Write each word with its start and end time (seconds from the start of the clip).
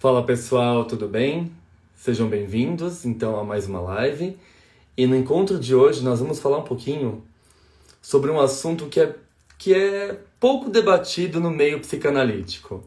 Fala 0.00 0.22
pessoal, 0.22 0.84
tudo 0.84 1.08
bem? 1.08 1.50
Sejam 1.96 2.28
bem-vindos 2.28 3.04
então 3.04 3.36
a 3.36 3.42
mais 3.42 3.66
uma 3.66 3.80
live. 3.80 4.38
E 4.96 5.08
no 5.08 5.16
encontro 5.16 5.58
de 5.58 5.74
hoje 5.74 6.04
nós 6.04 6.20
vamos 6.20 6.38
falar 6.38 6.58
um 6.58 6.62
pouquinho 6.62 7.24
sobre 8.00 8.30
um 8.30 8.38
assunto 8.38 8.86
que 8.86 9.00
é, 9.00 9.16
que 9.58 9.74
é 9.74 10.16
pouco 10.38 10.70
debatido 10.70 11.40
no 11.40 11.50
meio 11.50 11.80
psicanalítico. 11.80 12.84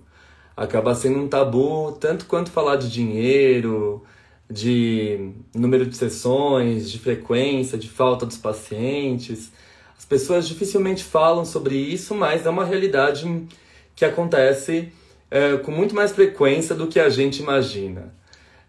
Acaba 0.56 0.96
sendo 0.96 1.20
um 1.20 1.28
tabu 1.28 1.92
tanto 2.00 2.26
quanto 2.28 2.50
falar 2.50 2.78
de 2.78 2.90
dinheiro, 2.90 4.02
de 4.50 5.34
número 5.54 5.86
de 5.86 5.98
sessões, 5.98 6.90
de 6.90 6.98
frequência, 6.98 7.78
de 7.78 7.90
falta 7.90 8.26
dos 8.26 8.38
pacientes. 8.38 9.52
As 9.98 10.06
pessoas 10.06 10.48
dificilmente 10.48 11.04
falam 11.04 11.44
sobre 11.44 11.76
isso, 11.76 12.16
mas 12.16 12.46
é 12.46 12.50
uma 12.50 12.64
realidade 12.64 13.50
que 13.98 14.06
acontece 14.06 14.94
é, 15.32 15.56
com 15.58 15.72
muito 15.72 15.96
mais 15.96 16.12
frequência 16.12 16.76
do 16.76 16.88
que 16.88 17.00
a 17.00 17.10
gente 17.10 17.42
imagina. 17.42 18.14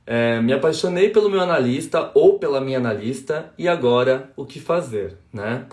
É, 0.07 0.41
me 0.41 0.53
apaixonei 0.53 1.11
pelo 1.11 1.29
meu 1.29 1.41
analista 1.41 2.11
ou 2.15 2.39
pela 2.39 2.61
minha 2.61 2.79
analista 2.79 3.53
e 3.59 3.69
agora 3.69 4.31
o 4.37 4.47
que 4.47 4.61
fazer, 4.61 5.17
né? 5.33 5.67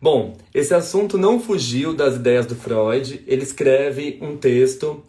Bom, 0.00 0.36
esse 0.54 0.74
assunto 0.74 1.16
não 1.16 1.40
fugiu 1.40 1.94
das 1.94 2.16
ideias 2.16 2.46
do 2.46 2.54
Freud. 2.54 3.22
Ele 3.26 3.42
escreve 3.42 4.18
um 4.20 4.36
texto 4.36 5.02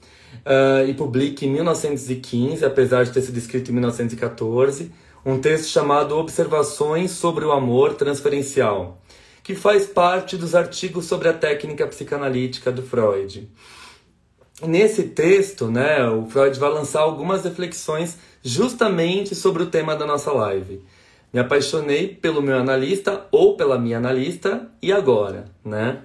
uh, 0.45 0.87
e 0.87 0.93
publica 0.93 1.45
em 1.45 1.51
1915, 1.51 2.63
apesar 2.63 3.03
de 3.03 3.11
ter 3.11 3.21
sido 3.21 3.37
escrito 3.37 3.69
em 3.69 3.73
1914, 3.73 4.91
um 5.25 5.39
texto 5.39 5.67
chamado 5.67 6.17
Observações 6.17 7.11
sobre 7.11 7.43
o 7.43 7.51
Amor 7.51 7.95
Transferencial, 7.95 9.01
que 9.43 9.53
faz 9.55 9.85
parte 9.85 10.37
dos 10.37 10.55
artigos 10.55 11.05
sobre 11.05 11.27
a 11.27 11.33
técnica 11.33 11.85
psicanalítica 11.85 12.71
do 12.71 12.81
Freud. 12.81 13.49
Nesse 14.65 15.03
texto, 15.03 15.67
né, 15.67 16.09
o 16.09 16.25
Freud 16.25 16.57
vai 16.57 16.71
lançar 16.71 17.01
algumas 17.01 17.43
reflexões 17.43 18.17
justamente 18.41 19.35
sobre 19.35 19.61
o 19.61 19.67
tema 19.67 19.95
da 19.95 20.05
nossa 20.05 20.31
live. 20.31 20.81
Me 21.31 21.39
apaixonei 21.39 22.07
pelo 22.07 22.41
meu 22.41 22.57
analista 22.57 23.25
ou 23.31 23.55
pela 23.55 23.77
minha 23.77 23.97
analista 23.97 24.67
e 24.81 24.91
agora, 24.91 25.45
né? 25.63 25.99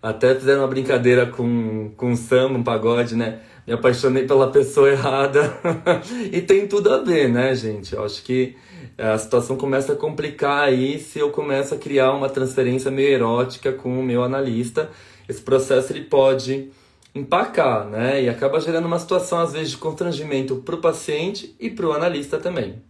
Até 0.00 0.34
fizeram 0.34 0.60
uma 0.60 0.68
brincadeira 0.68 1.26
com, 1.26 1.90
com 1.96 2.16
samba, 2.16 2.58
um 2.58 2.62
pagode, 2.62 3.16
né? 3.16 3.40
Me 3.66 3.74
apaixonei 3.74 4.26
pela 4.26 4.50
pessoa 4.50 4.90
errada. 4.90 5.52
e 6.32 6.40
tem 6.40 6.66
tudo 6.66 6.92
a 6.92 6.98
ver, 6.98 7.28
né, 7.28 7.54
gente? 7.54 7.94
Eu 7.94 8.04
acho 8.04 8.22
que 8.22 8.56
a 8.96 9.18
situação 9.18 9.56
começa 9.56 9.92
a 9.92 9.96
complicar 9.96 10.68
aí 10.68 10.98
se 10.98 11.18
eu 11.18 11.30
começo 11.30 11.74
a 11.74 11.78
criar 11.78 12.12
uma 12.12 12.30
transferência 12.30 12.90
meio 12.90 13.08
erótica 13.08 13.72
com 13.72 13.98
o 13.98 14.02
meu 14.02 14.22
analista. 14.22 14.88
Esse 15.28 15.42
processo 15.42 15.92
ele 15.92 16.04
pode 16.04 16.70
empacar, 17.14 17.86
né? 17.86 18.22
E 18.22 18.28
acaba 18.28 18.60
gerando 18.60 18.86
uma 18.86 18.98
situação, 18.98 19.38
às 19.38 19.52
vezes, 19.52 19.70
de 19.70 19.76
constrangimento 19.76 20.56
para 20.56 20.74
o 20.74 20.80
paciente 20.80 21.54
e 21.60 21.70
para 21.70 21.86
o 21.86 21.92
analista 21.92 22.38
também. 22.38 22.82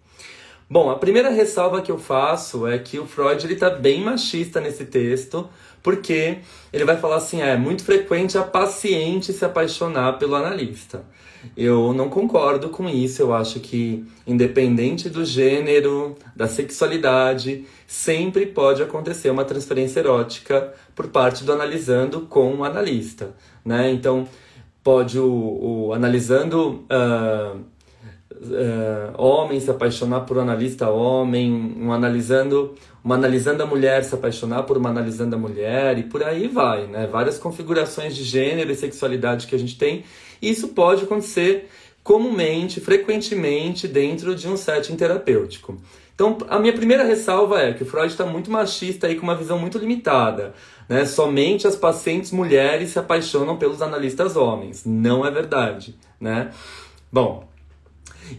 Bom, 0.69 0.91
a 0.91 0.97
primeira 0.97 1.29
ressalva 1.29 1.83
que 1.83 1.93
eu 1.93 1.99
faço 1.99 2.67
é 2.67 2.79
que 2.79 2.99
o 2.99 3.07
Freud 3.07 3.53
está 3.53 3.69
bem 3.69 4.03
machista 4.03 4.61
nesse 4.61 4.87
texto, 4.87 5.49
porque 5.83 6.39
ele 6.73 6.85
vai 6.85 6.97
falar 6.97 7.17
assim: 7.17 7.43
é 7.43 7.57
muito 7.57 7.85
frequente 7.85 8.39
a 8.39 8.43
paciente 8.43 9.33
se 9.33 9.45
apaixonar 9.45 10.19
pelo 10.19 10.35
analista. 10.35 11.05
Eu 11.57 11.93
não 11.93 12.09
concordo 12.09 12.69
com 12.69 12.89
isso, 12.89 13.23
eu 13.23 13.33
acho 13.33 13.61
que, 13.61 14.05
independente 14.27 15.09
do 15.09 15.25
gênero, 15.25 16.17
da 16.35 16.47
sexualidade, 16.47 17.65
sempre 17.87 18.47
pode 18.47 18.83
acontecer 18.83 19.31
uma 19.31 19.45
transferência 19.45 20.01
erótica 20.01 20.73
por 20.95 21.09
parte 21.09 21.45
do 21.45 21.53
analisando 21.53 22.23
com 22.23 22.55
o 22.57 22.65
analista. 22.65 23.35
Né? 23.65 23.91
Então, 23.91 24.27
pode 24.83 25.19
o, 25.19 25.89
o 25.89 25.93
analisando. 25.93 26.85
Uh, 26.91 27.75
uh, 28.45 29.23
homem 29.23 29.61
se 29.61 29.71
apaixonar 29.71 30.21
por 30.21 30.37
um 30.37 30.41
analista 30.41 30.91
homem, 30.91 31.75
um 31.79 31.93
analisando, 31.93 32.75
uma 33.03 33.15
analisando 33.15 33.63
a 33.63 33.67
mulher 33.67 34.05
se 34.05 34.15
apaixonar 34.15 34.65
por 34.65 34.77
uma 34.77 34.91
analisando 34.91 35.37
a 35.37 35.39
mulher 35.39 35.99
e 35.99 36.05
por 36.05 36.23
aí 36.23 36.49
vai, 36.49 36.87
né? 36.87 37.07
Várias 37.07 37.39
configurações 37.39 38.15
de 38.15 38.25
gênero 38.25 38.71
e 38.71 38.75
sexualidade 38.75 39.47
que 39.47 39.55
a 39.55 39.59
gente 39.59 39.77
tem. 39.77 40.05
Isso 40.49 40.69
pode 40.69 41.05
acontecer 41.05 41.69
comumente, 42.03 42.81
frequentemente 42.81 43.89
dentro 43.89 44.35
de 44.35 44.47
um 44.47 44.57
setting 44.57 44.95
terapêutico. 44.95 45.81
Então, 46.15 46.39
a 46.49 46.59
minha 46.61 46.73
primeira 46.73 47.03
ressalva 47.03 47.61
é 47.61 47.73
que 47.73 47.83
o 47.83 47.87
Freud 47.87 48.13
está 48.13 48.25
muito 48.25 48.51
machista 48.51 49.11
e 49.11 49.17
com 49.17 49.23
uma 49.23 49.35
visão 49.35 49.59
muito 49.59 49.79
limitada. 49.79 50.55
Né? 50.89 51.05
Somente 51.07 51.67
as 51.67 51.75
pacientes 51.75 52.31
mulheres 52.31 52.91
se 52.91 52.99
apaixonam 52.99 53.57
pelos 53.57 53.83
analistas 53.83 54.37
homens. 54.37 54.85
Não 54.85 55.27
é 55.27 55.31
verdade. 55.31 55.97
Né? 56.21 56.51
Bom, 57.11 57.49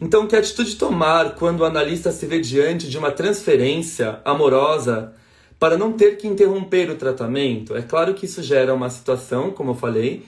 então, 0.02 0.26
que 0.26 0.36
atitude 0.36 0.76
tomar 0.76 1.36
quando 1.36 1.62
o 1.62 1.66
analista 1.66 2.12
se 2.12 2.26
vê 2.26 2.40
diante 2.40 2.90
de 2.90 2.98
uma 2.98 3.12
transferência 3.12 4.20
amorosa 4.24 5.14
para 5.60 5.78
não 5.78 5.92
ter 5.92 6.18
que 6.18 6.28
interromper 6.28 6.90
o 6.90 6.96
tratamento? 6.96 7.76
É 7.76 7.82
claro 7.82 8.14
que 8.14 8.26
isso 8.26 8.42
gera 8.42 8.74
uma 8.74 8.90
situação, 8.90 9.52
como 9.52 9.72
eu 9.72 9.76
falei, 9.76 10.26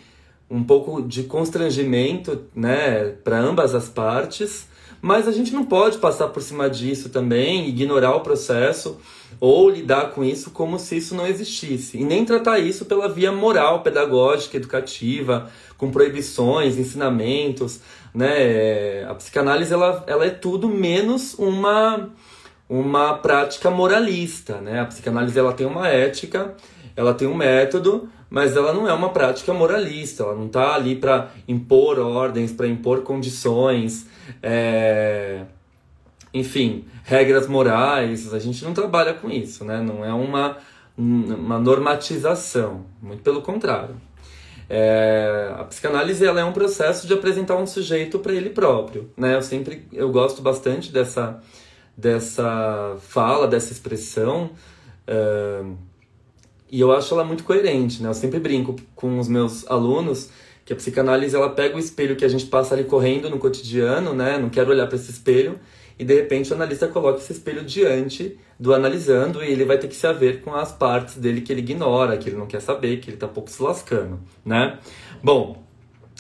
um 0.50 0.64
pouco 0.64 1.02
de 1.02 1.24
constrangimento 1.24 2.46
né, 2.56 3.10
para 3.24 3.38
ambas 3.38 3.76
as 3.76 3.90
partes, 3.90 4.68
mas 5.02 5.28
a 5.28 5.32
gente 5.32 5.54
não 5.54 5.66
pode 5.66 5.98
passar 5.98 6.30
por 6.30 6.42
cima 6.42 6.70
disso 6.70 7.10
também, 7.10 7.68
ignorar 7.68 8.16
o 8.16 8.22
processo 8.22 9.00
ou 9.40 9.70
lidar 9.70 10.12
com 10.12 10.24
isso 10.24 10.50
como 10.52 10.80
se 10.80 10.98
isso 10.98 11.14
não 11.14 11.28
existisse. 11.28 11.98
E 11.98 12.04
nem 12.04 12.26
tratar 12.26 12.60
isso 12.60 12.86
pela 12.86 13.08
via 13.08 13.32
moral, 13.32 13.84
pedagógica, 13.84 14.58
educativa, 14.58 15.50
com 15.78 15.92
proibições, 15.92 16.78
ensinamentos. 16.78 17.80
Né? 18.14 19.04
A 19.08 19.14
psicanálise 19.14 19.72
ela, 19.72 20.04
ela 20.08 20.26
é 20.26 20.32
tudo 20.32 20.68
menos 20.68 21.36
uma, 21.36 22.10
uma 22.68 23.14
prática 23.16 23.70
moralista. 23.70 24.60
Né? 24.60 24.80
A 24.80 24.86
psicanálise 24.86 25.38
ela 25.38 25.54
tem 25.54 25.68
uma 25.68 25.88
ética, 25.88 26.56
ela 26.96 27.14
tem 27.14 27.28
um 27.28 27.36
método, 27.36 28.10
mas 28.30 28.56
ela 28.56 28.74
não 28.74 28.88
é 28.88 28.94
uma 28.94 29.10
prática 29.10 29.54
moralista. 29.54 30.24
Ela 30.24 30.36
não 30.36 30.48
está 30.48 30.76
ali 30.76 30.96
para 30.96 31.32
impor 31.48 32.00
ordens, 32.00 32.52
para 32.52 32.68
impor 32.68 33.02
condições. 33.02 34.08
É 34.42 35.46
enfim, 36.34 36.86
regras 37.04 37.48
morais, 37.48 38.34
a 38.34 38.40
gente 38.40 38.64
não 38.64 38.74
trabalha 38.74 39.14
com 39.14 39.30
isso, 39.30 39.64
né? 39.66 39.82
Não 39.82 40.04
é 40.04 40.14
uma, 40.14 40.58
uma 40.98 41.60
normatização, 41.60 42.86
muito 43.02 43.24
pelo 43.24 43.42
contrário. 43.42 43.96
É, 44.70 45.54
a 45.58 45.64
psicanálise 45.64 46.26
ela 46.26 46.42
é 46.42 46.44
um 46.44 46.52
processo 46.52 47.08
de 47.08 47.14
apresentar 47.14 47.56
um 47.56 47.66
sujeito 47.66 48.20
para 48.20 48.34
ele 48.34 48.50
próprio, 48.50 49.10
né? 49.16 49.36
Eu 49.36 49.42
sempre 49.42 49.88
eu 49.94 50.10
gosto 50.12 50.42
bastante 50.42 50.92
dessa 50.92 51.42
dessa 51.96 52.96
fala, 53.00 53.48
dessa 53.48 53.72
expressão, 53.72 54.52
é, 55.08 55.64
e 56.72 56.80
eu 56.80 56.92
acho 56.92 57.14
ela 57.14 57.24
muito 57.24 57.44
coerente, 57.44 58.02
né? 58.02 58.10
Eu 58.10 58.14
sempre 58.14 58.40
brinco 58.40 58.76
com 58.96 59.20
os 59.20 59.28
meus 59.28 59.66
alunos 59.70 60.30
que 60.66 60.74
a 60.74 60.76
psicanálise 60.76 61.36
ela 61.36 61.50
pega 61.50 61.78
o 61.78 61.80
espelho 61.80 62.16
que 62.16 62.26
a 62.26 62.28
gente 62.28 62.46
passa 62.46 62.76
ali 62.76 62.84
correndo 62.84 63.30
no 63.30 63.40
cotidiano, 63.40 64.14
né? 64.14 64.38
Não 64.38 64.50
quero 64.50 64.70
olhar 64.72 64.86
para 64.88 64.98
esse 64.98 65.10
espelho 65.10 65.58
e 65.98 66.04
de 66.04 66.14
repente 66.14 66.52
o 66.52 66.56
analista 66.56 66.88
coloca 66.88 67.20
esse 67.20 67.32
espelho 67.32 67.64
diante 67.64 68.38
do 68.60 68.74
analisando 68.74 69.44
e 69.44 69.52
ele 69.52 69.66
vai 69.66 69.78
ter 69.78 69.88
que 69.88 69.96
se 69.96 70.06
haver 70.06 70.42
com 70.42 70.54
as 70.54 70.72
partes 70.72 71.16
dele 71.16 71.42
que 71.42 71.52
ele 71.52 71.62
ignora, 71.62 72.18
que 72.18 72.30
ele 72.30 72.38
não 72.38 72.46
quer 72.46 72.62
saber, 72.62 73.00
que 73.00 73.10
ele 73.10 73.16
está 73.16 73.28
pouco 73.28 73.50
se 73.50 73.62
lascando, 73.62 74.20
né? 74.46 74.78
Bom, 75.24 75.66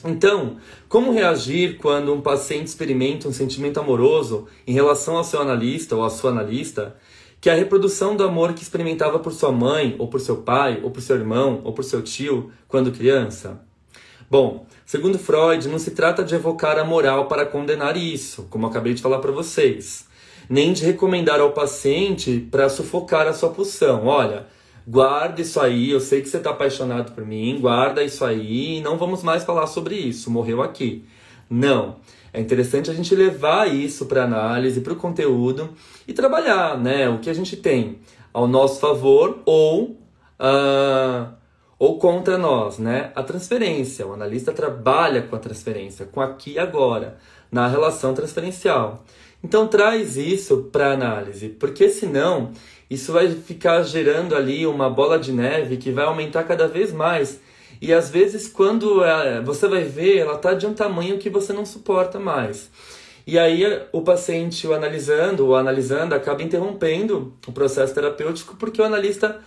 Então, 0.05 0.57
como 0.87 1.11
reagir 1.11 1.77
quando 1.77 2.13
um 2.13 2.21
paciente 2.21 2.67
experimenta 2.67 3.27
um 3.27 3.33
sentimento 3.33 3.79
amoroso 3.79 4.47
em 4.65 4.71
relação 4.71 5.17
ao 5.17 5.23
seu 5.23 5.41
analista 5.41 5.95
ou 5.95 6.05
à 6.05 6.09
sua 6.09 6.29
analista, 6.29 6.95
que 7.39 7.49
a 7.49 7.53
reprodução 7.53 8.15
do 8.15 8.23
amor 8.23 8.53
que 8.53 8.63
experimentava 8.63 9.19
por 9.19 9.31
sua 9.31 9.51
mãe, 9.51 9.95
ou 9.99 10.07
por 10.07 10.19
seu 10.19 10.37
pai, 10.37 10.79
ou 10.83 10.89
por 10.89 11.01
seu 11.01 11.15
irmão, 11.15 11.61
ou 11.63 11.73
por 11.73 11.83
seu 11.83 12.01
tio 12.01 12.51
quando 12.67 12.91
criança? 12.91 13.61
Bom, 14.29 14.65
segundo 14.85 15.17
Freud, 15.17 15.67
não 15.69 15.79
se 15.79 15.91
trata 15.91 16.23
de 16.23 16.35
evocar 16.35 16.77
a 16.77 16.83
moral 16.83 17.27
para 17.27 17.45
condenar 17.45 17.95
isso, 17.95 18.47
como 18.49 18.67
acabei 18.67 18.93
de 18.93 19.01
falar 19.01 19.19
para 19.19 19.31
vocês, 19.31 20.05
nem 20.49 20.73
de 20.73 20.83
recomendar 20.83 21.39
ao 21.39 21.53
paciente 21.53 22.45
para 22.51 22.67
sufocar 22.67 23.27
a 23.27 23.33
sua 23.33 23.51
pulsão. 23.51 24.05
Olha, 24.05 24.47
guarda 24.85 25.41
isso 25.41 25.61
aí, 25.61 25.91
eu 25.91 26.01
sei 26.01 26.21
que 26.21 26.27
você 26.27 26.37
está 26.37 26.49
apaixonado 26.49 27.13
por 27.13 27.25
mim, 27.25 27.57
guarda 27.61 28.03
isso 28.03 28.25
aí, 28.25 28.81
não 28.81 28.97
vamos 28.97 29.23
mais 29.23 29.45
falar 29.45 29.67
sobre 29.67 29.95
isso, 29.95 30.29
morreu 30.29 30.61
aqui. 30.61 31.05
Não. 31.49 31.97
É 32.37 32.39
interessante 32.39 32.91
a 32.91 32.93
gente 32.93 33.15
levar 33.15 33.67
isso 33.67 34.05
para 34.05 34.23
análise, 34.23 34.81
para 34.81 34.93
o 34.93 34.95
conteúdo 34.95 35.71
e 36.07 36.13
trabalhar, 36.13 36.77
né? 36.77 37.09
O 37.09 37.17
que 37.17 37.31
a 37.31 37.33
gente 37.33 37.57
tem 37.57 37.97
ao 38.31 38.47
nosso 38.47 38.79
favor 38.79 39.39
ou 39.43 39.97
uh, 40.39 41.33
ou 41.79 41.97
contra 41.97 42.37
nós, 42.37 42.77
né? 42.77 43.11
A 43.15 43.23
transferência. 43.23 44.05
O 44.05 44.13
analista 44.13 44.53
trabalha 44.53 45.23
com 45.23 45.35
a 45.35 45.39
transferência, 45.39 46.05
com 46.05 46.21
aqui 46.21 46.51
e 46.51 46.59
agora, 46.59 47.17
na 47.51 47.67
relação 47.67 48.13
transferencial. 48.13 49.03
Então 49.43 49.67
traz 49.67 50.15
isso 50.15 50.69
para 50.71 50.93
análise, 50.93 51.49
porque 51.49 51.89
senão 51.89 52.51
isso 52.87 53.11
vai 53.11 53.29
ficar 53.31 53.81
gerando 53.81 54.35
ali 54.35 54.67
uma 54.67 54.91
bola 54.91 55.17
de 55.17 55.31
neve 55.31 55.77
que 55.77 55.89
vai 55.89 56.05
aumentar 56.05 56.43
cada 56.43 56.67
vez 56.67 56.93
mais. 56.93 57.39
E 57.81 57.93
às 57.93 58.09
vezes, 58.09 58.47
quando 58.47 59.03
é, 59.03 59.41
você 59.41 59.67
vai 59.67 59.83
ver, 59.83 60.17
ela 60.17 60.35
está 60.35 60.53
de 60.53 60.65
um 60.65 60.73
tamanho 60.73 61.17
que 61.17 61.29
você 61.29 61.53
não 61.53 61.65
suporta 61.65 62.19
mais. 62.19 62.69
E 63.25 63.37
aí, 63.37 63.63
o 63.91 64.01
paciente, 64.01 64.65
o 64.65 64.73
analisando, 64.73 65.47
o 65.47 65.55
analisando, 65.55 66.15
acaba 66.15 66.41
interrompendo 66.41 67.33
o 67.45 67.51
processo 67.51 67.93
terapêutico 67.93 68.55
porque 68.55 68.81
o 68.81 68.85
analista 68.85 69.39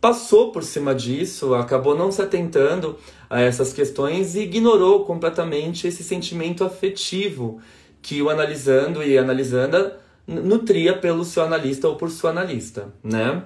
passou 0.00 0.52
por 0.52 0.62
cima 0.62 0.94
disso, 0.94 1.54
acabou 1.54 1.96
não 1.96 2.10
se 2.10 2.22
atentando 2.22 2.98
a 3.28 3.40
essas 3.40 3.72
questões 3.72 4.34
e 4.34 4.40
ignorou 4.40 5.04
completamente 5.04 5.86
esse 5.86 6.02
sentimento 6.02 6.64
afetivo 6.64 7.60
que 8.00 8.22
o 8.22 8.30
analisando 8.30 9.02
e 9.02 9.18
analisanda 9.18 9.98
nutria 10.26 10.96
pelo 10.96 11.24
seu 11.24 11.42
analista 11.42 11.88
ou 11.88 11.96
por 11.96 12.10
sua 12.10 12.30
analista, 12.30 12.88
né? 13.02 13.42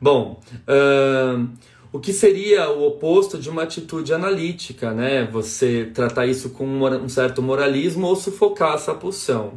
Bom, 0.00 0.40
uh, 0.66 1.48
o 1.92 2.00
que 2.00 2.12
seria 2.12 2.70
o 2.70 2.86
oposto 2.86 3.38
de 3.38 3.50
uma 3.50 3.64
atitude 3.64 4.14
analítica, 4.14 4.92
né? 4.92 5.28
Você 5.30 5.90
tratar 5.92 6.26
isso 6.26 6.50
com 6.50 6.66
um 6.66 7.08
certo 7.08 7.42
moralismo 7.42 8.06
ou 8.06 8.16
sufocar 8.16 8.74
essa 8.74 8.94
pulsão. 8.94 9.54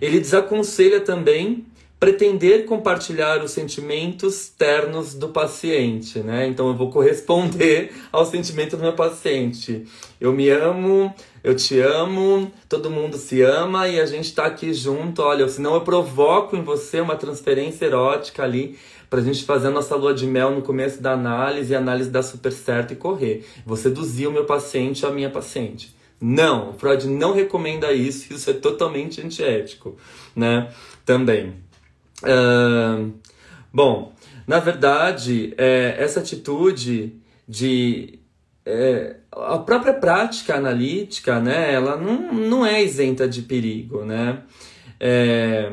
Ele 0.00 0.18
desaconselha 0.18 1.00
também 1.00 1.64
pretender 2.00 2.64
compartilhar 2.64 3.44
os 3.44 3.52
sentimentos 3.52 4.48
ternos 4.48 5.14
do 5.14 5.28
paciente, 5.28 6.18
né? 6.18 6.48
Então 6.48 6.66
eu 6.66 6.74
vou 6.74 6.90
corresponder 6.90 7.92
ao 8.10 8.26
sentimento 8.26 8.76
do 8.76 8.82
meu 8.82 8.94
paciente. 8.94 9.84
Eu 10.20 10.32
me 10.32 10.50
amo, 10.50 11.14
eu 11.44 11.54
te 11.54 11.78
amo, 11.78 12.50
todo 12.68 12.90
mundo 12.90 13.16
se 13.16 13.40
ama 13.42 13.86
e 13.86 14.00
a 14.00 14.06
gente 14.06 14.24
está 14.24 14.46
aqui 14.46 14.74
junto. 14.74 15.22
Olha, 15.22 15.46
senão 15.46 15.74
eu 15.74 15.82
provoco 15.82 16.56
em 16.56 16.64
você 16.64 17.00
uma 17.00 17.14
transferência 17.14 17.84
erótica 17.84 18.42
ali 18.42 18.76
para 19.12 19.20
a 19.20 19.22
gente 19.22 19.44
fazer 19.44 19.68
a 19.68 19.70
nossa 19.70 19.94
lua 19.94 20.14
de 20.14 20.26
mel 20.26 20.52
no 20.52 20.62
começo 20.62 21.02
da 21.02 21.12
análise 21.12 21.70
e 21.70 21.76
a 21.76 21.78
análise 21.78 22.08
dar 22.08 22.22
super 22.22 22.50
certo 22.50 22.94
e 22.94 22.96
correr. 22.96 23.46
Vou 23.66 23.76
seduzir 23.76 24.26
o 24.26 24.32
meu 24.32 24.46
paciente 24.46 25.04
a 25.04 25.10
minha 25.10 25.28
paciente. 25.28 25.94
Não, 26.18 26.72
Freud 26.72 27.06
não 27.08 27.34
recomenda 27.34 27.92
isso, 27.92 28.32
isso 28.32 28.48
é 28.48 28.54
totalmente 28.54 29.20
antiético, 29.20 29.98
né? 30.34 30.72
Também. 31.04 31.56
Uh, 32.22 33.12
bom, 33.70 34.14
na 34.46 34.58
verdade, 34.58 35.52
é, 35.58 35.94
essa 35.98 36.20
atitude 36.20 37.12
de. 37.46 38.18
É, 38.64 39.16
a 39.30 39.58
própria 39.58 39.92
prática 39.92 40.54
analítica, 40.54 41.38
né, 41.38 41.74
ela 41.74 41.98
não, 41.98 42.32
não 42.32 42.64
é 42.64 42.82
isenta 42.82 43.28
de 43.28 43.42
perigo, 43.42 44.06
né? 44.06 44.42
É, 44.98 45.70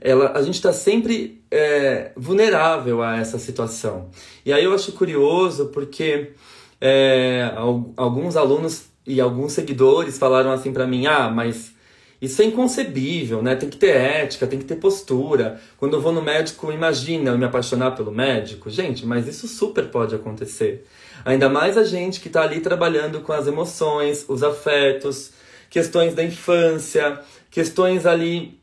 ela, 0.00 0.38
a 0.38 0.42
gente 0.42 0.54
está 0.54 0.72
sempre 0.72 1.42
é, 1.54 2.10
vulnerável 2.16 3.00
a 3.00 3.16
essa 3.16 3.38
situação. 3.38 4.10
E 4.44 4.52
aí 4.52 4.64
eu 4.64 4.74
acho 4.74 4.90
curioso 4.92 5.66
porque 5.66 6.32
é, 6.80 7.52
alguns 7.96 8.36
alunos 8.36 8.86
e 9.06 9.20
alguns 9.20 9.52
seguidores 9.52 10.18
falaram 10.18 10.50
assim 10.50 10.72
para 10.72 10.84
mim: 10.84 11.06
ah, 11.06 11.30
mas 11.30 11.72
isso 12.20 12.42
é 12.42 12.46
inconcebível, 12.46 13.40
né? 13.40 13.54
Tem 13.54 13.70
que 13.70 13.76
ter 13.76 13.94
ética, 13.94 14.48
tem 14.48 14.58
que 14.58 14.64
ter 14.64 14.76
postura. 14.76 15.60
Quando 15.78 15.94
eu 15.94 16.00
vou 16.00 16.12
no 16.12 16.20
médico, 16.20 16.72
imagina 16.72 17.30
eu 17.30 17.38
me 17.38 17.44
apaixonar 17.44 17.92
pelo 17.92 18.10
médico. 18.10 18.68
Gente, 18.68 19.06
mas 19.06 19.28
isso 19.28 19.46
super 19.46 19.86
pode 19.90 20.12
acontecer. 20.12 20.84
Ainda 21.24 21.48
mais 21.48 21.78
a 21.78 21.84
gente 21.84 22.20
que 22.20 22.26
está 22.26 22.42
ali 22.42 22.60
trabalhando 22.60 23.20
com 23.20 23.32
as 23.32 23.46
emoções, 23.46 24.24
os 24.28 24.42
afetos, 24.42 25.30
questões 25.70 26.14
da 26.14 26.24
infância, 26.24 27.20
questões 27.48 28.06
ali 28.06 28.58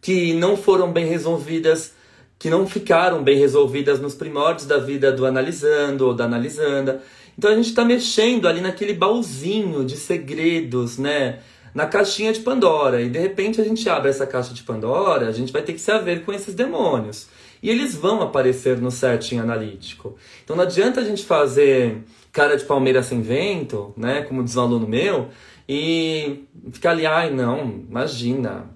que 0.00 0.32
não 0.34 0.56
foram 0.56 0.92
bem 0.92 1.06
resolvidas, 1.06 1.92
que 2.38 2.50
não 2.50 2.66
ficaram 2.66 3.22
bem 3.22 3.38
resolvidas 3.38 4.00
nos 4.00 4.14
primórdios 4.14 4.66
da 4.66 4.78
vida 4.78 5.12
do 5.12 5.24
analisando 5.24 6.06
ou 6.06 6.14
da 6.14 6.24
analisanda. 6.24 7.02
Então 7.36 7.50
a 7.50 7.54
gente 7.54 7.68
está 7.68 7.84
mexendo 7.84 8.46
ali 8.46 8.60
naquele 8.60 8.92
baúzinho 8.92 9.84
de 9.84 9.96
segredos, 9.96 10.98
né? 10.98 11.40
na 11.74 11.86
caixinha 11.86 12.32
de 12.32 12.40
Pandora. 12.40 13.02
E 13.02 13.10
de 13.10 13.18
repente 13.18 13.60
a 13.60 13.64
gente 13.64 13.88
abre 13.90 14.08
essa 14.08 14.26
caixa 14.26 14.54
de 14.54 14.62
Pandora, 14.62 15.28
a 15.28 15.32
gente 15.32 15.52
vai 15.52 15.60
ter 15.60 15.72
que 15.72 15.80
se 15.80 15.90
haver 15.90 16.24
com 16.24 16.32
esses 16.32 16.54
demônios. 16.54 17.28
E 17.60 17.68
eles 17.68 17.94
vão 17.94 18.22
aparecer 18.22 18.78
no 18.78 18.90
setting 18.90 19.38
analítico. 19.38 20.16
Então 20.44 20.54
não 20.54 20.62
adianta 20.62 21.00
a 21.00 21.04
gente 21.04 21.24
fazer 21.24 22.04
cara 22.30 22.56
de 22.56 22.64
palmeira 22.64 23.02
sem 23.02 23.20
vento, 23.20 23.92
né? 23.96 24.22
Como 24.22 24.44
diz 24.44 24.56
um 24.56 24.62
aluno 24.62 24.86
meu, 24.86 25.28
e 25.68 26.44
ficar 26.72 26.90
ali, 26.90 27.06
ai 27.06 27.30
não, 27.30 27.82
imagina, 27.88 28.70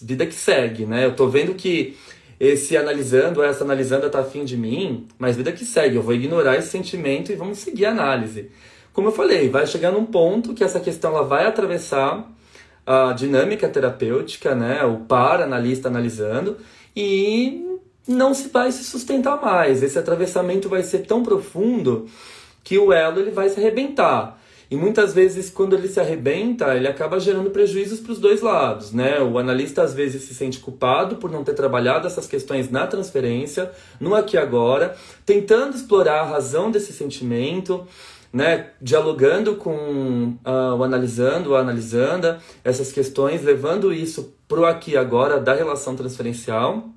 vida 0.00 0.24
que 0.24 0.34
segue, 0.34 0.86
né? 0.86 1.04
Eu 1.04 1.14
tô 1.14 1.28
vendo 1.28 1.54
que 1.54 1.96
esse 2.38 2.76
analisando, 2.76 3.42
essa 3.42 3.64
analisando 3.64 4.08
tá 4.10 4.20
afim 4.20 4.44
de 4.44 4.56
mim, 4.56 5.08
mas 5.18 5.36
vida 5.36 5.52
que 5.52 5.64
segue, 5.64 5.96
eu 5.96 6.02
vou 6.02 6.14
ignorar 6.14 6.56
esse 6.56 6.68
sentimento 6.68 7.32
e 7.32 7.34
vamos 7.34 7.58
seguir 7.58 7.86
a 7.86 7.90
análise 7.90 8.50
como 8.96 9.08
eu 9.08 9.12
falei, 9.12 9.50
vai 9.50 9.66
chegar 9.66 9.92
num 9.92 10.06
ponto 10.06 10.54
que 10.54 10.64
essa 10.64 10.80
questão 10.80 11.10
ela 11.10 11.22
vai 11.22 11.44
atravessar 11.44 12.26
a 12.86 13.12
dinâmica 13.12 13.68
terapêutica, 13.68 14.54
né, 14.54 14.82
o 14.84 15.00
par 15.00 15.42
analista 15.42 15.88
analisando 15.88 16.56
e 16.96 17.78
não 18.08 18.32
se 18.32 18.48
vai 18.48 18.72
se 18.72 18.82
sustentar 18.84 19.38
mais. 19.38 19.82
Esse 19.82 19.98
atravessamento 19.98 20.66
vai 20.66 20.82
ser 20.82 21.00
tão 21.00 21.22
profundo 21.22 22.06
que 22.64 22.78
o 22.78 22.90
elo 22.90 23.20
ele 23.20 23.32
vai 23.32 23.50
se 23.50 23.60
arrebentar. 23.60 24.40
E 24.70 24.76
muitas 24.76 25.14
vezes, 25.14 25.48
quando 25.48 25.76
ele 25.76 25.86
se 25.86 26.00
arrebenta, 26.00 26.74
ele 26.74 26.88
acaba 26.88 27.20
gerando 27.20 27.50
prejuízos 27.50 28.00
para 28.00 28.12
os 28.12 28.18
dois 28.18 28.40
lados. 28.40 28.92
Né? 28.92 29.20
O 29.20 29.38
analista 29.38 29.82
às 29.82 29.94
vezes 29.94 30.22
se 30.22 30.34
sente 30.34 30.58
culpado 30.58 31.16
por 31.16 31.30
não 31.30 31.44
ter 31.44 31.54
trabalhado 31.54 32.06
essas 32.06 32.26
questões 32.26 32.70
na 32.70 32.86
transferência, 32.86 33.70
no 34.00 34.14
aqui 34.14 34.36
e 34.36 34.38
agora, 34.38 34.96
tentando 35.24 35.76
explorar 35.76 36.20
a 36.20 36.24
razão 36.24 36.70
desse 36.70 36.92
sentimento, 36.92 37.86
né, 38.32 38.70
dialogando 38.82 39.56
com 39.56 40.36
uh, 40.44 40.76
o 40.76 40.84
analisando, 40.84 41.50
o 41.50 41.56
analisanda, 41.56 42.38
essas 42.62 42.92
questões, 42.92 43.42
levando 43.42 43.94
isso 43.94 44.34
para 44.46 44.60
o 44.60 44.66
aqui 44.66 44.90
e 44.92 44.96
agora 44.96 45.40
da 45.40 45.54
relação 45.54 45.96
transferencial. 45.96 46.88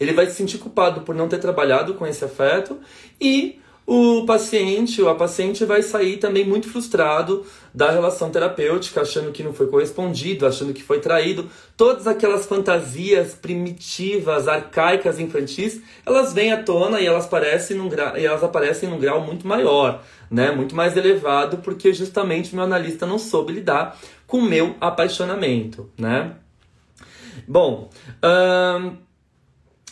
Ele 0.00 0.12
vai 0.12 0.26
se 0.26 0.32
sentir 0.32 0.58
culpado 0.58 1.02
por 1.02 1.14
não 1.14 1.28
ter 1.28 1.38
trabalhado 1.38 1.94
com 1.94 2.06
esse 2.06 2.24
afeto 2.24 2.78
e 3.20 3.60
o 3.90 4.26
paciente 4.26 5.00
ou 5.00 5.08
a 5.08 5.14
paciente 5.14 5.64
vai 5.64 5.80
sair 5.82 6.18
também 6.18 6.44
muito 6.44 6.68
frustrado 6.68 7.46
da 7.72 7.90
relação 7.90 8.28
terapêutica, 8.28 9.00
achando 9.00 9.32
que 9.32 9.42
não 9.42 9.54
foi 9.54 9.66
correspondido, 9.66 10.46
achando 10.46 10.74
que 10.74 10.82
foi 10.82 11.00
traído. 11.00 11.48
Todas 11.74 12.06
aquelas 12.06 12.44
fantasias 12.44 13.34
primitivas, 13.34 14.46
arcaicas, 14.46 15.18
infantis, 15.18 15.80
elas 16.04 16.34
vêm 16.34 16.52
à 16.52 16.62
tona 16.62 17.00
e 17.00 17.06
elas 17.06 17.24
aparecem 17.24 17.78
num 17.78 17.88
grau, 17.88 18.14
e 18.18 18.26
elas 18.26 18.44
aparecem 18.44 18.90
num 18.90 18.98
grau 18.98 19.22
muito 19.22 19.48
maior, 19.48 20.02
né? 20.30 20.50
Muito 20.50 20.76
mais 20.76 20.94
elevado, 20.94 21.56
porque 21.56 21.90
justamente 21.94 22.54
meu 22.54 22.64
analista 22.64 23.06
não 23.06 23.18
soube 23.18 23.54
lidar 23.54 23.98
com 24.26 24.36
o 24.36 24.42
meu 24.42 24.76
apaixonamento, 24.82 25.90
né? 25.98 26.32
Bom, 27.46 27.88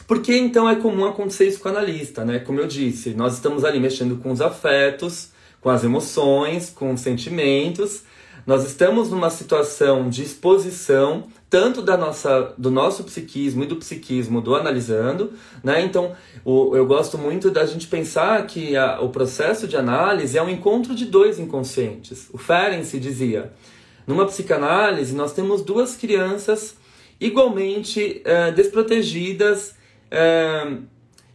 por 0.07 0.23
que 0.23 0.37
então 0.37 0.69
é 0.69 0.77
comum 0.77 1.05
acontecer 1.05 1.49
isso 1.49 1.61
com 1.61 1.69
o 1.69 1.73
analista, 1.73 2.25
né? 2.25 2.39
Como 2.39 2.61
eu 2.61 2.67
disse, 2.67 3.15
nós 3.15 3.35
estamos 3.35 3.65
ali 3.65 3.81
mexendo 3.81 4.17
com 4.23 4.31
os 4.31 4.41
afetos, 4.41 5.31
com 5.61 5.71
as 5.71 5.83
emoções, 5.83 6.71
com 6.71 6.93
os 6.93 7.01
sentimentos, 7.01 8.05
Nós 8.47 8.65
estamos 8.65 9.11
numa 9.11 9.29
situação 9.29 10.09
de 10.09 10.23
exposição 10.23 11.25
tanto 11.51 11.83
da 11.83 11.97
nossa, 11.97 12.55
do 12.57 12.71
nosso 12.71 13.03
psiquismo 13.03 13.65
e 13.65 13.67
do 13.67 13.75
psiquismo 13.75 14.41
do 14.41 14.55
analisando, 14.55 15.33
né? 15.65 15.83
Então, 15.83 16.15
o, 16.45 16.77
eu 16.77 16.87
gosto 16.87 17.19
muito 17.19 17.51
da 17.51 17.67
gente 17.67 17.89
pensar 17.89 18.47
que 18.47 18.77
a, 18.77 19.01
o 19.01 19.09
processo 19.09 19.67
de 19.67 19.77
análise 19.77 20.39
é 20.39 20.43
um 20.43 20.49
encontro 20.49 20.95
de 20.95 21.07
dois 21.07 21.41
inconscientes. 21.41 22.29
O 22.33 22.39
Ferenczi 22.39 23.01
dizia, 23.01 23.53
numa 24.07 24.27
psicanálise 24.27 25.13
nós 25.15 25.33
temos 25.33 25.63
duas 25.63 25.97
crianças 25.97 26.77
igualmente 27.21 28.23
é, 28.25 28.53
desprotegidas, 28.53 29.75
é, 30.11 30.79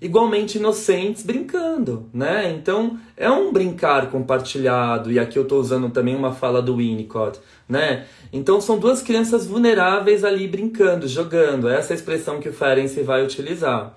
igualmente 0.02 0.58
inocentes 0.58 1.24
brincando, 1.24 2.10
né? 2.12 2.52
Então 2.52 3.00
é 3.16 3.30
um 3.30 3.54
brincar 3.54 4.10
compartilhado 4.10 5.12
e 5.12 5.20
aqui 5.20 5.38
eu 5.38 5.44
estou 5.44 5.60
usando 5.60 5.90
também 5.92 6.16
uma 6.16 6.34
fala 6.34 6.62
do 6.62 6.78
Winnicott, 6.78 7.40
né? 7.70 8.08
Então 8.34 8.60
são 8.60 8.80
duas 8.80 9.02
crianças 9.04 9.46
vulneráveis 9.46 10.24
ali 10.24 10.48
brincando, 10.48 11.08
jogando. 11.08 11.70
Essa 11.70 11.94
é 11.94 11.96
expressão 11.96 12.40
que 12.40 12.50
o 12.50 12.54
Ferenczi 12.54 13.04
vai 13.04 13.24
utilizar. 13.24 13.96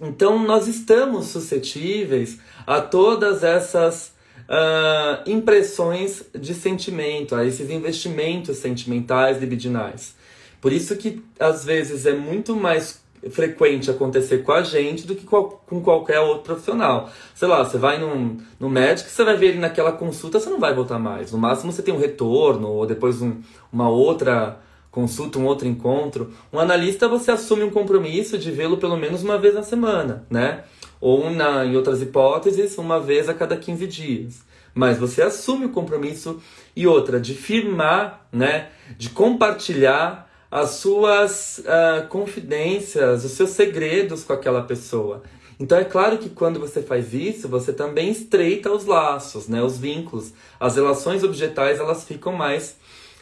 Então 0.00 0.38
nós 0.38 0.66
estamos 0.66 1.26
suscetíveis 1.26 2.38
a 2.66 2.80
todas 2.80 3.44
essas 3.44 4.14
uh, 4.48 5.30
impressões 5.30 6.24
de 6.34 6.54
sentimento, 6.54 7.34
a 7.34 7.44
esses 7.44 7.70
investimentos 7.70 8.56
sentimentais 8.56 9.38
libidinais. 9.38 10.14
Por 10.60 10.72
isso 10.72 10.96
que 10.96 11.22
às 11.38 11.62
vezes 11.64 12.06
é 12.06 12.14
muito 12.14 12.56
mais 12.56 13.03
frequente 13.30 13.90
acontecer 13.90 14.42
com 14.42 14.52
a 14.52 14.62
gente 14.62 15.06
do 15.06 15.14
que 15.14 15.24
com 15.24 15.82
qualquer 15.82 16.20
outro 16.20 16.42
profissional. 16.42 17.10
Sei 17.34 17.48
lá, 17.48 17.64
você 17.64 17.78
vai 17.78 17.98
num, 17.98 18.38
no 18.58 18.68
médico, 18.68 19.08
você 19.08 19.24
vai 19.24 19.36
ver 19.36 19.48
ele 19.48 19.58
naquela 19.58 19.92
consulta, 19.92 20.38
você 20.38 20.50
não 20.50 20.60
vai 20.60 20.74
voltar 20.74 20.98
mais. 20.98 21.32
No 21.32 21.38
máximo 21.38 21.72
você 21.72 21.82
tem 21.82 21.94
um 21.94 21.98
retorno, 21.98 22.68
ou 22.68 22.86
depois 22.86 23.20
um, 23.22 23.40
uma 23.72 23.88
outra 23.88 24.60
consulta, 24.90 25.38
um 25.38 25.44
outro 25.44 25.66
encontro. 25.66 26.32
Um 26.52 26.58
analista, 26.58 27.08
você 27.08 27.32
assume 27.32 27.64
um 27.64 27.70
compromisso 27.70 28.38
de 28.38 28.50
vê-lo 28.50 28.76
pelo 28.76 28.96
menos 28.96 29.22
uma 29.22 29.36
vez 29.36 29.54
na 29.54 29.62
semana, 29.62 30.24
né? 30.30 30.62
Ou, 31.00 31.30
na, 31.30 31.66
em 31.66 31.76
outras 31.76 32.00
hipóteses, 32.00 32.78
uma 32.78 33.00
vez 33.00 33.28
a 33.28 33.34
cada 33.34 33.56
15 33.56 33.86
dias. 33.86 34.44
Mas 34.72 34.98
você 34.98 35.22
assume 35.22 35.66
o 35.66 35.70
compromisso 35.70 36.40
e 36.74 36.86
outra, 36.86 37.20
de 37.20 37.34
firmar, 37.34 38.26
né? 38.32 38.68
De 38.96 39.10
compartilhar 39.10 40.30
as 40.54 40.70
suas 40.70 41.58
uh, 41.58 42.06
confidências, 42.06 43.24
os 43.24 43.32
seus 43.32 43.50
segredos 43.50 44.22
com 44.22 44.32
aquela 44.32 44.62
pessoa. 44.62 45.24
Então 45.58 45.76
é 45.76 45.82
claro 45.82 46.16
que 46.16 46.28
quando 46.28 46.60
você 46.60 46.80
faz 46.80 47.12
isso, 47.12 47.48
você 47.48 47.72
também 47.72 48.08
estreita 48.08 48.70
os 48.70 48.84
laços, 48.84 49.48
né, 49.48 49.60
os 49.60 49.76
vínculos. 49.76 50.32
As 50.60 50.76
relações 50.76 51.24
objetais 51.24 51.80
elas 51.80 52.04
ficam 52.04 52.32
mais 52.32 52.76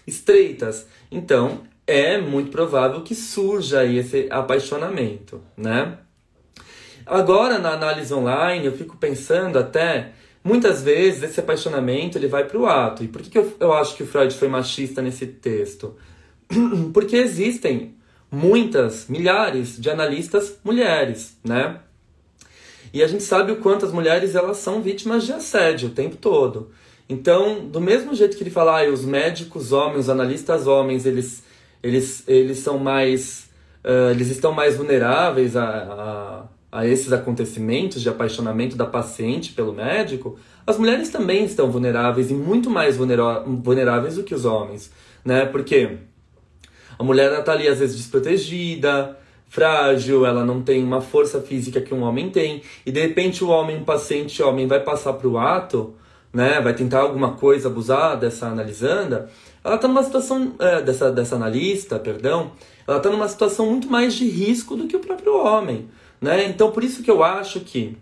estreitas. 0.07 0.87
Então 1.11 1.63
é 1.87 2.19
muito 2.19 2.51
provável 2.51 3.01
que 3.01 3.15
surja 3.15 3.83
esse 3.83 4.29
apaixonamento, 4.31 5.41
né? 5.57 5.97
Agora 7.07 7.59
na 7.59 7.71
análise 7.71 8.13
online 8.13 8.67
eu 8.67 8.77
fico 8.77 8.99
pensando 8.99 9.59
até 9.59 10.13
muitas 10.45 10.83
vezes 10.83 11.23
esse 11.23 11.41
apaixonamento 11.41 12.19
ele 12.19 12.29
vai 12.29 12.45
para 12.45 12.59
o 12.59 12.67
ato. 12.67 13.03
E 13.03 13.09
por 13.09 13.23
que, 13.23 13.31
que 13.31 13.39
eu, 13.39 13.57
eu 13.59 13.73
acho 13.73 13.97
que 13.97 14.03
o 14.03 14.07
Freud 14.07 14.35
foi 14.35 14.49
machista 14.49 15.01
nesse 15.01 15.27
texto? 15.27 15.97
Porque 16.93 17.17
existem 17.17 17.95
muitas, 18.31 19.07
milhares 19.09 19.79
de 19.79 19.91
analistas 19.91 20.59
mulheres, 20.65 21.37
né? 21.45 21.81
E 22.93 23.03
a 23.03 23.07
gente 23.07 23.23
sabe 23.23 23.53
o 23.53 23.57
quanto 23.57 23.87
as 23.87 23.93
mulheres 23.93 24.35
elas 24.35 24.59
são 24.59 24.83
vítimas 24.83 25.25
de 25.25 25.33
assédio 25.33 25.89
o 25.89 25.93
tempo 25.93 26.17
todo. 26.17 26.71
Então, 27.09 27.67
do 27.67 27.81
mesmo 27.81 28.15
jeito 28.15 28.37
que 28.37 28.43
ele 28.43 28.51
fala, 28.51 28.81
ah, 28.81 28.89
os 28.89 29.05
médicos 29.05 29.73
homens, 29.73 30.01
os 30.01 30.11
analistas 30.11 30.67
homens, 30.67 31.05
eles, 31.07 31.43
eles, 31.83 32.23
eles 32.27 32.59
são 32.59 32.79
mais, 32.79 33.51
uh, 33.85 34.11
eles 34.11 34.31
estão 34.31 34.53
mais 34.53 34.77
vulneráveis 34.77 35.57
a, 35.57 36.49
a, 36.73 36.81
a, 36.81 36.87
esses 36.87 37.13
acontecimentos 37.13 38.01
de 38.01 38.09
apaixonamento 38.09 38.77
da 38.77 38.87
paciente 38.87 39.53
pelo 39.53 39.73
médico, 39.73 40.39
as 40.67 40.79
mulheres 40.79 41.11
também 41.11 41.45
estão 41.45 41.71
vulneráveis 41.71 42.31
e 42.31 42.35
muito 42.35 42.71
mais 42.71 42.97
vulneráveis 42.97 44.15
do 44.17 44.23
que 44.23 44.35
os 44.35 44.45
homens, 44.45 44.91
né? 45.25 45.45
Porque 45.45 45.99
a 47.03 47.05
mulher 47.05 47.37
está 47.37 47.51
ali 47.51 47.67
às 47.67 47.81
vezes 47.81 47.97
desprotegida, 47.97 49.19
frágil, 49.49 50.25
ela 50.25 50.45
não 50.45 50.63
tem 50.63 50.85
uma 50.85 51.01
força 51.01 51.41
física 51.41 51.81
que 51.81 51.93
um 51.93 52.03
homem 52.03 52.31
tem, 52.31 52.63
e 52.87 52.93
de 52.93 53.01
repente 53.01 53.43
o 53.43 53.49
homem, 53.49 53.79
o 53.79 53.85
paciente 53.85 54.41
homem, 54.41 54.69
vai 54.69 54.79
passar 54.79 55.15
para 55.15 55.27
o 55.27 55.37
ato, 55.37 55.95
né, 56.33 56.61
vai 56.61 56.73
tentar 56.73 57.01
alguma 57.01 57.33
coisa 57.33 57.67
abusar 57.67 58.17
dessa 58.17 58.47
analisanda, 58.47 59.29
ela 59.65 59.75
está 59.75 59.89
numa 59.89 60.05
situação, 60.05 60.55
é, 60.61 60.81
dessa, 60.81 61.11
dessa 61.11 61.35
analista, 61.35 61.99
perdão, 61.99 62.53
ela 62.87 62.99
está 62.99 63.11
numa 63.11 63.29
situação 63.29 63.67
muito 63.67 63.91
mais 63.91 64.15
de 64.15 64.29
risco 64.29 64.77
do 64.77 64.87
que 64.87 64.95
o 64.95 65.01
próprio 65.01 65.37
homem. 65.37 65.89
Né? 66.21 66.47
Então, 66.47 66.71
por 66.71 66.85
isso 66.85 67.03
que 67.03 67.11
eu 67.11 67.25
acho 67.25 67.61
que, 67.61 67.97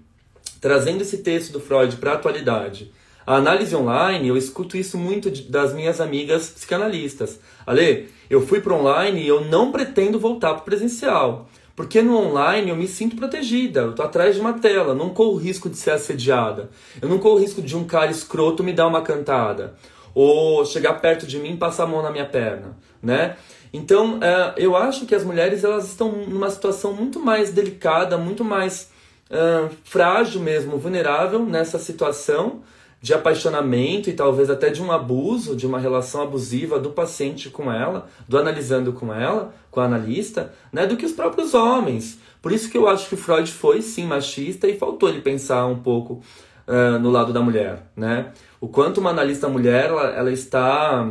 trazendo 0.61 1.01
esse 1.01 1.19
texto 1.19 1.53
do 1.53 1.61
Freud 1.61 1.97
para 1.97 2.13
a 2.13 2.15
atualidade, 2.17 2.93
a 3.27 3.37
análise 3.37 3.75
online, 3.77 4.29
eu 4.29 4.37
escuto 4.37 4.77
isso 4.77 4.99
muito 4.99 5.31
de, 5.31 5.43
das 5.43 5.73
minhas 5.73 6.01
amigas 6.01 6.49
psicanalistas. 6.51 7.39
Ale, 7.67 8.09
eu 8.31 8.47
fui 8.47 8.61
para 8.61 8.75
online 8.75 9.21
e 9.21 9.27
eu 9.27 9.45
não 9.45 9.73
pretendo 9.73 10.19
voltar 10.19 10.55
para 10.55 10.63
presencial. 10.63 11.49
Porque 11.75 12.01
no 12.01 12.17
online 12.17 12.71
eu 12.71 12.77
me 12.77 12.87
sinto 12.87 13.17
protegida, 13.17 13.81
eu 13.81 13.95
tô 13.95 14.03
atrás 14.03 14.35
de 14.35 14.41
uma 14.41 14.53
tela, 14.53 14.95
não 14.95 15.11
corro 15.11 15.37
risco 15.37 15.69
de 15.69 15.77
ser 15.77 15.91
assediada. 15.91 16.71
Eu 17.03 17.09
não 17.09 17.19
corro 17.19 17.39
risco 17.39 17.61
de 17.61 17.77
um 17.77 17.85
cara 17.85 18.11
escroto 18.11 18.63
me 18.63 18.73
dar 18.73 18.87
uma 18.87 19.03
cantada. 19.03 19.75
Ou 20.15 20.65
chegar 20.65 20.95
perto 21.01 21.27
de 21.27 21.39
mim 21.39 21.55
e 21.55 21.57
passar 21.57 21.85
a 21.85 21.87
mão 21.87 22.03
na 22.03 22.11
minha 22.11 22.27
perna, 22.27 22.77
né? 23.03 23.37
Então, 23.73 24.19
é, 24.23 24.55
eu 24.57 24.77
acho 24.77 25.07
que 25.07 25.15
as 25.15 25.25
mulheres 25.25 25.65
elas 25.65 25.89
estão 25.89 26.11
numa 26.11 26.51
situação 26.51 26.93
muito 26.93 27.21
mais 27.21 27.53
delicada, 27.53 28.19
muito 28.19 28.45
mais 28.45 28.91
uh, 29.31 29.71
frágil 29.85 30.41
mesmo, 30.41 30.77
vulnerável 30.77 31.45
nessa 31.45 31.79
situação 31.79 32.63
de 33.01 33.15
apaixonamento 33.15 34.11
e 34.11 34.13
talvez 34.13 34.51
até 34.51 34.69
de 34.69 34.83
um 34.83 34.93
abuso, 34.93 35.57
de 35.57 35.67
uma 35.67 35.79
relação 35.79 36.23
abusiva 36.23 36.79
do 36.79 36.91
paciente 36.91 37.49
com 37.49 37.73
ela, 37.73 38.07
do 38.29 38.37
analisando 38.37 38.93
com 38.93 39.13
ela, 39.13 39.55
com 39.71 39.81
a 39.81 39.85
analista, 39.85 40.53
né, 40.73 40.87
do 40.87 40.97
que 40.97 41.07
os 41.07 41.13
próprios 41.13 41.55
homens. 41.55 42.19
Por 42.43 42.53
isso 42.53 42.71
que 42.71 42.77
eu 42.77 42.87
acho 42.87 43.09
que 43.09 43.17
Freud 43.17 43.51
foi 43.51 43.81
sim 43.81 44.05
machista 44.05 44.69
e 44.69 44.77
faltou 44.77 45.09
ele 45.09 45.21
pensar 45.21 45.67
um 45.67 45.79
pouco 45.79 46.23
uh, 46.67 46.99
no 46.99 47.11
lado 47.11 47.33
da 47.33 47.41
mulher, 47.41 47.91
né? 47.97 48.33
O 48.61 48.69
quanto 48.69 49.01
uma 49.01 49.11
analista 49.11 49.49
mulher 49.49 49.87
ela, 49.87 50.09
ela 50.11 50.33
está 50.33 51.11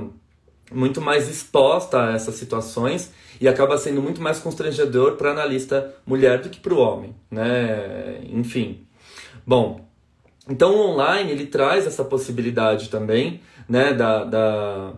muito 0.71 1.01
mais 1.01 1.27
exposta 1.27 2.03
a 2.03 2.13
essas 2.13 2.35
situações 2.35 3.11
e 3.41 3.47
acaba 3.47 3.77
sendo 3.77 4.01
muito 4.01 4.21
mais 4.21 4.39
constrangedor 4.39 5.13
para 5.13 5.31
analista 5.31 5.93
mulher 6.05 6.41
do 6.41 6.49
que 6.49 6.59
para 6.59 6.73
o 6.73 6.77
homem, 6.77 7.15
né? 7.31 8.21
Enfim. 8.31 8.85
Bom, 9.45 9.88
então 10.49 10.75
o 10.75 10.89
online 10.89 11.31
ele 11.31 11.45
traz 11.45 11.85
essa 11.85 12.03
possibilidade 12.03 12.89
também, 12.89 13.41
né, 13.67 13.93
da, 13.93 14.23
da, 14.23 14.93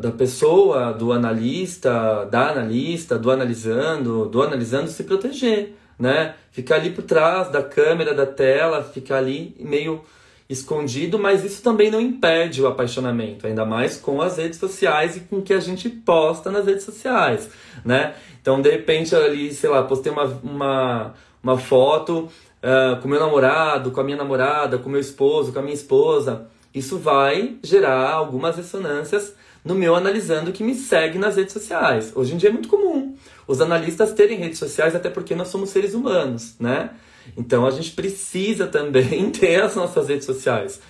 da 0.00 0.10
pessoa, 0.12 0.92
do 0.92 1.12
analista, 1.12 2.24
da 2.30 2.50
analista, 2.50 3.18
do 3.18 3.30
analisando, 3.30 4.26
do 4.26 4.42
analisando 4.42 4.88
se 4.88 5.04
proteger, 5.04 5.74
né? 5.98 6.34
Ficar 6.50 6.76
ali 6.76 6.90
por 6.90 7.02
trás 7.02 7.50
da 7.50 7.62
câmera, 7.62 8.14
da 8.14 8.26
tela, 8.26 8.82
ficar 8.82 9.18
ali 9.18 9.54
meio 9.58 10.02
escondido, 10.48 11.16
mas 11.16 11.44
isso 11.44 11.62
também 11.62 11.90
não 11.90 12.00
impede 12.00 12.60
o 12.60 12.66
apaixonamento, 12.66 13.46
ainda 13.46 13.64
mais 13.64 13.96
com 13.96 14.20
as 14.20 14.36
redes 14.36 14.58
sociais 14.58 15.16
e 15.16 15.20
com 15.20 15.36
o 15.36 15.42
que 15.42 15.54
a 15.54 15.60
gente 15.60 15.88
posta 15.88 16.50
nas 16.50 16.66
redes 16.66 16.82
sociais, 16.82 17.48
né? 17.84 18.14
Então, 18.42 18.60
de 18.60 18.68
repente, 18.68 19.14
ali, 19.14 19.52
sei 19.52 19.70
lá, 19.70 19.84
postei 19.84 20.10
uma, 20.10 20.24
uma, 20.42 21.14
uma 21.40 21.56
foto 21.56 22.28
uh, 22.62 23.00
com 23.00 23.08
meu 23.08 23.20
namorado, 23.20 23.90
com 23.90 24.00
a 24.00 24.04
minha 24.04 24.16
namorada, 24.16 24.78
com 24.78 24.88
meu 24.88 25.00
esposo, 25.00 25.52
com 25.52 25.58
a 25.58 25.62
minha 25.62 25.74
esposa, 25.74 26.46
isso 26.74 26.98
vai 26.98 27.56
gerar 27.62 28.12
algumas 28.12 28.56
ressonâncias 28.56 29.34
no 29.64 29.74
meu 29.74 29.94
analisando 29.94 30.52
que 30.52 30.64
me 30.64 30.74
segue 30.74 31.18
nas 31.18 31.36
redes 31.36 31.52
sociais. 31.52 32.12
Hoje 32.14 32.34
em 32.34 32.36
dia 32.36 32.48
é 32.48 32.52
muito 32.52 32.68
comum 32.68 33.14
os 33.50 33.60
analistas 33.60 34.12
terem 34.12 34.38
redes 34.38 34.60
sociais, 34.60 34.94
até 34.94 35.10
porque 35.10 35.34
nós 35.34 35.48
somos 35.48 35.70
seres 35.70 35.92
humanos, 35.92 36.54
né? 36.60 36.90
Então 37.36 37.66
a 37.66 37.70
gente 37.72 37.90
precisa 37.90 38.68
também 38.68 39.28
ter 39.32 39.60
as 39.60 39.74
nossas 39.74 40.08
redes 40.08 40.24
sociais. 40.24 40.80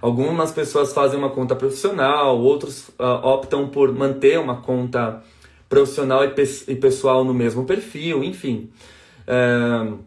Algumas 0.00 0.50
pessoas 0.50 0.94
fazem 0.94 1.18
uma 1.18 1.28
conta 1.28 1.54
profissional, 1.54 2.38
outros 2.40 2.88
uh, 2.98 3.20
optam 3.22 3.68
por 3.68 3.92
manter 3.92 4.38
uma 4.38 4.62
conta 4.62 5.22
profissional 5.68 6.24
e, 6.24 6.28
pe 6.28 6.42
e 6.68 6.74
pessoal 6.74 7.22
no 7.22 7.34
mesmo 7.34 7.64
perfil, 7.64 8.24
enfim. 8.24 8.70
Uh, 9.28 9.98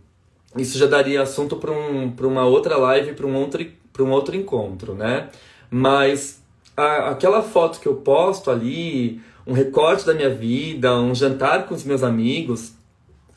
isso 0.58 0.77
já 0.77 0.88
daria 0.88 1.22
assunto 1.22 1.56
para 1.56 1.72
um, 1.72 2.13
uma 2.22 2.46
outra 2.46 2.77
live, 2.77 3.13
para 3.13 3.27
um, 3.27 3.36
outro, 3.36 3.65
um 4.00 4.10
outro 4.10 4.36
encontro, 4.36 4.96
né? 4.96 5.29
Mas 5.70 6.41
a, 6.75 7.10
aquela 7.12 7.41
foto 7.41 7.79
que 7.79 7.88
eu 7.88 7.96
posto 7.98 8.50
ali, 8.50 9.22
um 9.46 9.53
recorte 9.53 10.06
da 10.06 10.13
minha 10.13 10.29
vida, 10.29 10.96
um 10.96 11.13
jantar 11.13 11.65
com 11.65 11.75
os 11.75 11.84
meus 11.84 12.03
amigos, 12.03 12.74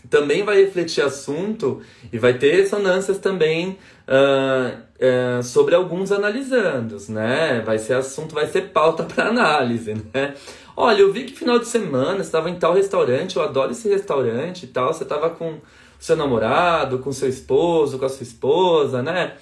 também 0.08 0.42
vai 0.42 0.56
refletir 0.56 1.02
assunto 1.02 1.80
e 2.12 2.18
vai 2.18 2.34
ter 2.34 2.54
ressonâncias 2.54 3.18
também 3.18 3.78
uh, 4.08 5.38
uh, 5.38 5.42
sobre 5.42 5.74
alguns 5.74 6.12
analisandos, 6.12 7.08
né? 7.08 7.62
Vai 7.64 7.78
ser 7.78 7.94
assunto, 7.94 8.34
vai 8.34 8.46
ser 8.46 8.72
pauta 8.72 9.04
para 9.08 9.28
análise, 9.28 9.94
né? 10.12 10.34
Olha, 10.76 11.00
eu 11.00 11.12
vi 11.12 11.24
que 11.24 11.34
final 11.34 11.58
de 11.58 11.68
semana 11.68 12.20
estava 12.20 12.48
em 12.48 12.54
tal 12.54 12.72
restaurante, 12.72 13.36
eu 13.36 13.42
adoro 13.42 13.72
esse 13.72 13.88
restaurante 13.88 14.64
e 14.64 14.68
tal, 14.68 14.92
você 14.92 15.02
estava 15.02 15.28
com 15.28 15.58
seu 16.02 16.16
namorado, 16.16 16.98
com 16.98 17.12
seu 17.12 17.28
esposo, 17.28 17.96
com 17.96 18.04
a 18.04 18.08
sua 18.08 18.24
esposa, 18.24 19.00
né? 19.00 19.34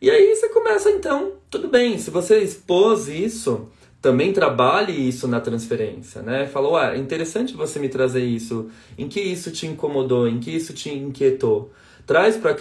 E 0.00 0.08
aí 0.08 0.32
você 0.32 0.48
começa 0.48 0.88
então, 0.88 1.32
tudo 1.50 1.66
bem, 1.66 1.98
se 1.98 2.08
você 2.08 2.38
expôs 2.38 3.08
isso, 3.08 3.68
também 4.00 4.32
trabalhe 4.32 4.92
isso 4.92 5.26
na 5.26 5.40
transferência, 5.40 6.22
né? 6.22 6.46
Falou, 6.46 6.76
ah, 6.76 6.94
é 6.94 6.98
interessante 6.98 7.54
você 7.54 7.80
me 7.80 7.88
trazer 7.88 8.22
isso. 8.22 8.68
Em 8.96 9.08
que 9.08 9.20
isso 9.20 9.50
te 9.50 9.66
incomodou? 9.66 10.28
Em 10.28 10.38
que 10.38 10.52
isso 10.52 10.72
te 10.72 10.88
inquietou? 10.88 11.72
Traz 12.06 12.36
para 12.36 12.54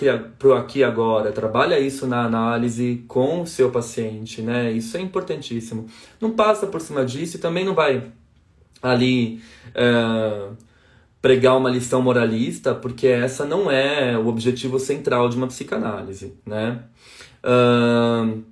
o 0.50 0.54
aqui 0.54 0.84
agora, 0.84 1.32
trabalha 1.32 1.80
isso 1.80 2.08
na 2.08 2.24
análise 2.24 3.04
com 3.08 3.42
o 3.42 3.48
seu 3.48 3.70
paciente, 3.70 4.42
né? 4.42 4.72
Isso 4.72 4.98
é 4.98 5.00
importantíssimo. 5.00 5.86
Não 6.20 6.32
passa 6.32 6.66
por 6.66 6.82
cima 6.82 7.06
disso 7.06 7.38
e 7.38 7.40
também 7.40 7.64
não 7.64 7.76
vai 7.76 8.12
ali 8.82 9.44
é, 9.76 10.50
pregar 11.24 11.56
uma 11.56 11.70
lição 11.70 12.02
moralista, 12.02 12.76
porque 12.76 13.08
essa 13.08 13.46
não 13.46 13.72
é 13.72 14.18
o 14.18 14.28
objetivo 14.28 14.78
central 14.78 15.30
de 15.30 15.38
uma 15.38 15.48
psicanálise, 15.48 16.34
né? 16.46 16.84
Uh, 17.42 18.44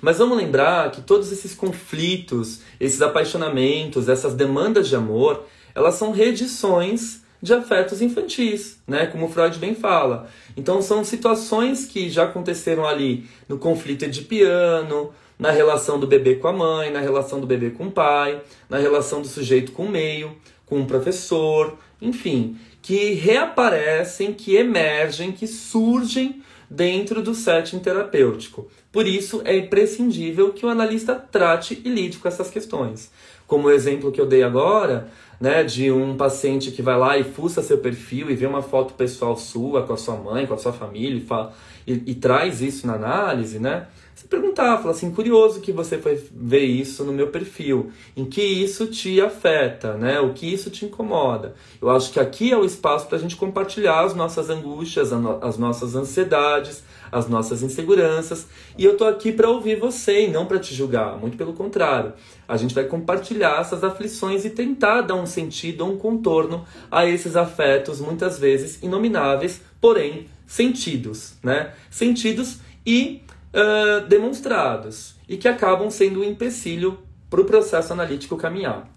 mas 0.00 0.18
vamos 0.18 0.38
lembrar 0.38 0.92
que 0.92 1.02
todos 1.02 1.32
esses 1.32 1.56
conflitos, 1.56 2.60
esses 2.78 3.02
apaixonamentos, 3.02 4.08
essas 4.08 4.32
demandas 4.32 4.88
de 4.88 4.94
amor, 4.94 5.44
elas 5.74 5.94
são 5.94 6.12
redições 6.12 7.24
de 7.42 7.52
afetos 7.52 8.00
infantis, 8.00 8.78
né? 8.86 9.06
Como 9.06 9.28
Freud 9.28 9.58
bem 9.58 9.74
fala. 9.74 10.28
Então 10.56 10.80
são 10.80 11.02
situações 11.02 11.84
que 11.84 12.08
já 12.08 12.24
aconteceram 12.24 12.86
ali 12.86 13.28
no 13.48 13.58
conflito 13.58 14.04
edipiano, 14.04 15.10
na 15.36 15.50
relação 15.50 15.98
do 15.98 16.06
bebê 16.06 16.36
com 16.36 16.46
a 16.46 16.52
mãe, 16.52 16.92
na 16.92 17.00
relação 17.00 17.40
do 17.40 17.46
bebê 17.46 17.70
com 17.70 17.88
o 17.88 17.90
pai, 17.90 18.40
na 18.70 18.78
relação 18.78 19.20
do 19.20 19.26
sujeito 19.26 19.72
com 19.72 19.86
o 19.86 19.90
meio, 19.90 20.36
com 20.64 20.80
o 20.80 20.86
professor, 20.86 21.76
enfim, 22.00 22.56
que 22.82 23.14
reaparecem, 23.14 24.32
que 24.32 24.56
emergem, 24.56 25.32
que 25.32 25.46
surgem 25.46 26.42
dentro 26.68 27.22
do 27.22 27.34
setting 27.34 27.78
terapêutico. 27.78 28.68
Por 28.90 29.06
isso, 29.06 29.42
é 29.44 29.56
imprescindível 29.56 30.52
que 30.52 30.64
o 30.64 30.68
analista 30.68 31.14
trate 31.14 31.80
e 31.84 31.88
lide 31.88 32.18
com 32.18 32.28
essas 32.28 32.50
questões. 32.50 33.10
Como 33.46 33.68
o 33.68 33.70
exemplo 33.70 34.10
que 34.10 34.20
eu 34.20 34.26
dei 34.26 34.42
agora, 34.42 35.08
né, 35.40 35.62
de 35.62 35.90
um 35.90 36.16
paciente 36.16 36.70
que 36.70 36.82
vai 36.82 36.96
lá 36.96 37.18
e 37.18 37.24
fuça 37.24 37.62
seu 37.62 37.78
perfil 37.78 38.30
e 38.30 38.34
vê 38.34 38.46
uma 38.46 38.62
foto 38.62 38.94
pessoal 38.94 39.36
sua 39.36 39.82
com 39.82 39.92
a 39.92 39.96
sua 39.96 40.16
mãe, 40.16 40.46
com 40.46 40.54
a 40.54 40.58
sua 40.58 40.72
família 40.72 41.18
e, 41.18 41.20
fala, 41.20 41.52
e, 41.86 41.92
e 42.06 42.14
traz 42.14 42.62
isso 42.62 42.86
na 42.86 42.94
análise, 42.94 43.58
né? 43.58 43.86
Você 44.14 44.28
perguntar, 44.28 44.78
falar 44.78 44.92
assim, 44.92 45.10
curioso 45.10 45.60
que 45.60 45.72
você 45.72 45.98
foi 45.98 46.22
ver 46.32 46.64
isso 46.64 47.02
no 47.02 47.12
meu 47.12 47.28
perfil, 47.28 47.90
em 48.16 48.24
que 48.24 48.40
isso 48.40 48.86
te 48.86 49.20
afeta, 49.20 49.94
né? 49.94 50.20
O 50.20 50.32
que 50.32 50.46
isso 50.46 50.70
te 50.70 50.84
incomoda. 50.84 51.54
Eu 51.82 51.90
acho 51.90 52.12
que 52.12 52.20
aqui 52.20 52.52
é 52.52 52.56
o 52.56 52.64
espaço 52.64 53.08
para 53.08 53.18
a 53.18 53.20
gente 53.20 53.34
compartilhar 53.34 54.04
as 54.04 54.14
nossas 54.14 54.48
angústias, 54.50 55.12
as 55.12 55.58
nossas 55.58 55.96
ansiedades, 55.96 56.84
as 57.10 57.28
nossas 57.28 57.64
inseguranças. 57.64 58.46
E 58.78 58.84
eu 58.84 58.96
tô 58.96 59.04
aqui 59.04 59.32
para 59.32 59.50
ouvir 59.50 59.80
você 59.80 60.26
e 60.26 60.30
não 60.30 60.46
para 60.46 60.60
te 60.60 60.72
julgar, 60.72 61.18
muito 61.18 61.36
pelo 61.36 61.52
contrário. 61.52 62.12
A 62.46 62.56
gente 62.56 62.72
vai 62.72 62.84
compartilhar 62.84 63.60
essas 63.60 63.82
aflições 63.82 64.44
e 64.44 64.50
tentar 64.50 65.00
dar 65.00 65.16
um 65.16 65.26
sentido, 65.26 65.84
um 65.84 65.98
contorno 65.98 66.64
a 66.88 67.04
esses 67.04 67.34
afetos 67.34 68.00
muitas 68.00 68.38
vezes 68.38 68.80
inomináveis, 68.80 69.60
porém 69.80 70.28
sentidos, 70.46 71.34
né? 71.42 71.72
Sentidos 71.90 72.58
e 72.86 73.22
demonstrados 74.08 75.14
e 75.28 75.36
que 75.36 75.48
acabam 75.48 75.90
sendo 75.90 76.20
um 76.20 76.24
empecilho 76.24 76.98
para 77.30 77.40
o 77.40 77.44
processo 77.44 77.92
analítico 77.92 78.36
caminhar. 78.36 78.88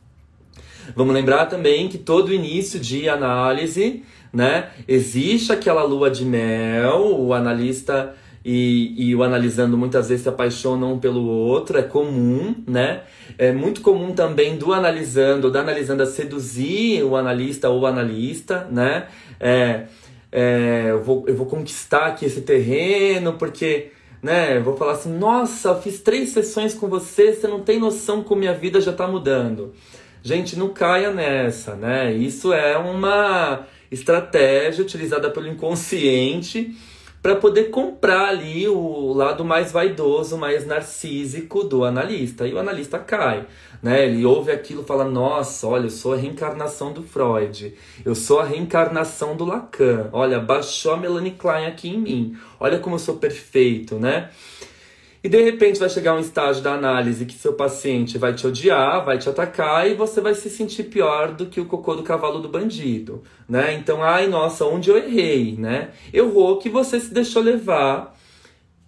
Vamos 0.95 1.13
lembrar 1.13 1.47
também 1.47 1.89
que 1.89 1.97
todo 1.97 2.33
início 2.33 2.79
de 2.79 3.09
análise 3.09 4.03
né? 4.33 4.69
Existe 4.87 5.51
aquela 5.51 5.83
lua 5.83 6.09
de 6.09 6.25
mel, 6.25 7.19
o 7.19 7.33
analista 7.33 8.13
e, 8.43 9.09
e 9.09 9.15
o 9.15 9.23
analisando 9.23 9.77
muitas 9.77 10.09
vezes 10.09 10.23
se 10.23 10.29
apaixonam 10.29 10.93
um 10.93 10.99
pelo 10.99 11.25
outro, 11.25 11.77
é 11.77 11.83
comum, 11.83 12.55
né? 12.67 13.01
É 13.37 13.51
muito 13.51 13.81
comum 13.81 14.13
também 14.13 14.57
do 14.57 14.73
analisando, 14.73 15.51
da 15.51 15.61
analisando 15.61 16.03
a 16.03 16.05
seduzir 16.05 17.03
o 17.03 17.15
analista 17.15 17.69
ou 17.69 17.85
analista, 17.85 18.67
né? 18.71 19.07
É, 19.39 19.85
é, 20.31 20.87
eu, 20.89 21.03
vou, 21.03 21.25
eu 21.27 21.35
vou 21.35 21.45
conquistar 21.45 22.07
aqui 22.07 22.25
esse 22.25 22.41
terreno 22.41 23.33
porque 23.33 23.91
né? 24.27 24.59
Vou 24.59 24.75
falar 24.75 24.91
assim, 24.91 25.17
nossa, 25.17 25.73
fiz 25.75 26.01
três 26.01 26.29
sessões 26.29 26.73
com 26.73 26.89
você, 26.89 27.31
você 27.31 27.47
não 27.47 27.61
tem 27.61 27.79
noção 27.79 28.21
como 28.21 28.41
minha 28.41 28.53
vida 28.53 28.81
já 28.81 28.91
está 28.91 29.07
mudando. 29.07 29.73
Gente, 30.21 30.59
não 30.59 30.67
caia 30.67 31.11
nessa, 31.11 31.75
né? 31.75 32.11
Isso 32.11 32.51
é 32.51 32.77
uma 32.77 33.65
estratégia 33.89 34.83
utilizada 34.83 35.29
pelo 35.29 35.47
inconsciente 35.47 36.75
para 37.21 37.37
poder 37.37 37.69
comprar 37.69 38.27
ali 38.27 38.67
o 38.67 39.13
lado 39.13 39.45
mais 39.45 39.71
vaidoso, 39.71 40.37
mais 40.37 40.67
narcísico 40.67 41.63
do 41.63 41.85
analista. 41.85 42.45
E 42.45 42.53
o 42.53 42.59
analista 42.59 42.99
cai, 42.99 43.45
né? 43.81 44.05
Ele 44.05 44.25
ouve 44.25 44.51
aquilo 44.51 44.81
e 44.81 44.85
fala: 44.85 45.05
"Nossa, 45.05 45.67
olha, 45.67 45.85
eu 45.85 45.89
sou 45.89 46.13
a 46.13 46.17
reencarnação 46.17 46.93
do 46.93 47.03
Freud. 47.03 47.73
Eu 48.05 48.15
sou 48.15 48.39
a 48.39 48.45
reencarnação 48.45 49.35
do 49.35 49.45
Lacan. 49.45 50.09
Olha, 50.11 50.39
baixou 50.39 50.93
a 50.93 50.97
Melanie 50.97 51.31
Klein 51.31 51.65
aqui 51.65 51.89
em 51.89 51.97
mim. 51.97 52.37
Olha 52.59 52.79
como 52.79 52.95
eu 52.95 52.99
sou 52.99 53.17
perfeito, 53.17 53.95
né?" 53.95 54.29
E 55.23 55.29
de 55.29 55.41
repente 55.41 55.79
vai 55.79 55.89
chegar 55.89 56.13
um 56.13 56.19
estágio 56.19 56.63
da 56.63 56.73
análise 56.73 57.25
que 57.25 57.33
seu 57.33 57.53
paciente 57.53 58.17
vai 58.17 58.33
te 58.33 58.45
odiar, 58.47 59.03
vai 59.03 59.17
te 59.17 59.27
atacar 59.27 59.89
e 59.89 59.93
você 59.93 60.21
vai 60.21 60.33
se 60.33 60.49
sentir 60.49 60.83
pior 60.83 61.33
do 61.33 61.47
que 61.47 61.59
o 61.59 61.65
cocô 61.65 61.95
do 61.95 62.03
cavalo 62.03 62.39
do 62.39 62.47
bandido, 62.47 63.23
né? 63.49 63.73
Então, 63.73 64.01
ai, 64.01 64.27
nossa, 64.27 64.63
onde 64.65 64.89
eu 64.89 64.97
errei, 64.97 65.55
né? 65.57 65.89
Errou 66.13 66.57
que 66.59 66.69
você 66.69 66.99
se 66.99 67.13
deixou 67.13 67.41
levar 67.41 68.16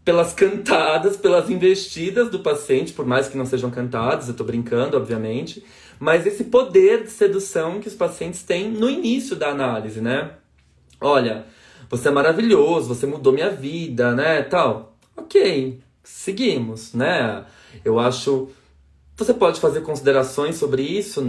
pelas 0.09 0.33
cantadas, 0.33 1.15
pelas 1.15 1.51
investidas 1.51 2.31
do 2.31 2.39
paciente, 2.39 2.93
por 2.93 3.05
mais 3.05 3.27
que 3.27 3.37
não 3.37 3.45
sejam 3.45 3.69
cantadas, 3.69 4.27
eu 4.27 4.33
tô 4.33 4.43
brincando, 4.43 4.97
obviamente, 4.97 5.63
mas 5.99 6.25
esse 6.25 6.45
poder 6.45 7.03
de 7.03 7.11
sedução 7.11 7.79
que 7.79 7.87
os 7.87 7.93
pacientes 7.93 8.41
têm 8.41 8.71
no 8.71 8.89
início 8.89 9.35
da 9.35 9.49
análise, 9.49 10.01
né? 10.01 10.31
Olha, 10.99 11.45
você 11.91 12.07
é 12.07 12.11
maravilhoso, 12.11 12.87
você 12.87 13.05
mudou 13.05 13.31
minha 13.31 13.51
vida, 13.51 14.11
né? 14.15 14.41
Tal. 14.41 14.97
Ok, 15.15 15.79
seguimos, 16.03 16.91
né? 16.95 17.45
Eu 17.85 17.99
acho. 17.99 18.49
Você 19.15 19.31
pode 19.31 19.59
fazer 19.59 19.81
considerações 19.81 20.55
sobre 20.55 20.81
isso? 20.81 21.21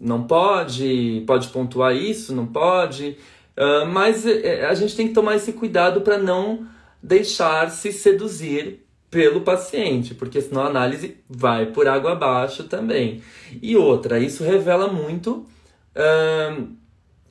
Não 0.00 0.24
pode? 0.24 1.22
Pode 1.28 1.46
pontuar 1.50 1.94
isso? 1.94 2.34
Não 2.34 2.46
pode? 2.46 3.18
Uh, 3.56 3.86
mas 3.86 4.26
é, 4.26 4.66
a 4.66 4.74
gente 4.74 4.96
tem 4.96 5.06
que 5.06 5.14
tomar 5.14 5.36
esse 5.36 5.52
cuidado 5.52 6.00
para 6.00 6.18
não 6.18 6.74
deixar 7.06 7.70
se 7.70 7.92
seduzir 7.92 8.84
pelo 9.08 9.42
paciente, 9.42 10.12
porque 10.12 10.40
senão 10.40 10.62
a 10.62 10.66
análise 10.66 11.18
vai 11.28 11.66
por 11.66 11.86
água 11.86 12.12
abaixo 12.12 12.64
também. 12.64 13.22
E 13.62 13.76
outra, 13.76 14.18
isso 14.18 14.42
revela 14.42 14.92
muito 14.92 15.46
uh, 15.94 16.68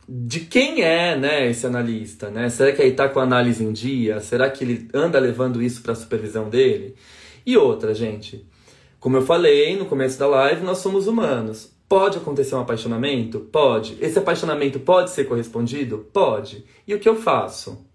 de 0.08 0.40
quem 0.40 0.82
é 0.82 1.18
né, 1.18 1.50
esse 1.50 1.68
analista, 1.68 2.30
né? 2.30 2.48
Será 2.50 2.72
que 2.72 2.82
ele 2.82 2.92
está 2.92 3.10
com 3.10 3.20
a 3.20 3.24
análise 3.24 3.64
em 3.64 3.74
dia? 3.74 4.22
Será 4.22 4.50
que 4.50 4.64
ele 4.64 4.88
anda 4.94 5.20
levando 5.20 5.62
isso 5.62 5.82
para 5.82 5.92
a 5.92 5.96
supervisão 5.96 6.50
dele? 6.50 6.96
E 7.46 7.58
outra, 7.58 7.94
gente, 7.94 8.48
como 8.98 9.18
eu 9.18 9.22
falei 9.22 9.76
no 9.76 9.86
começo 9.86 10.18
da 10.18 10.28
live, 10.28 10.64
nós 10.64 10.78
somos 10.78 11.06
humanos. 11.06 11.70
Pode 11.88 12.18
acontecer 12.18 12.56
um 12.56 12.62
apaixonamento? 12.62 13.42
Pode. 13.42 13.98
Esse 14.00 14.18
apaixonamento 14.18 14.80
pode 14.80 15.12
ser 15.12 15.26
correspondido? 15.26 16.08
Pode. 16.14 16.64
E 16.88 16.96
o 16.96 17.00
que 17.00 17.08
eu 17.08 17.16
faço? 17.16 17.86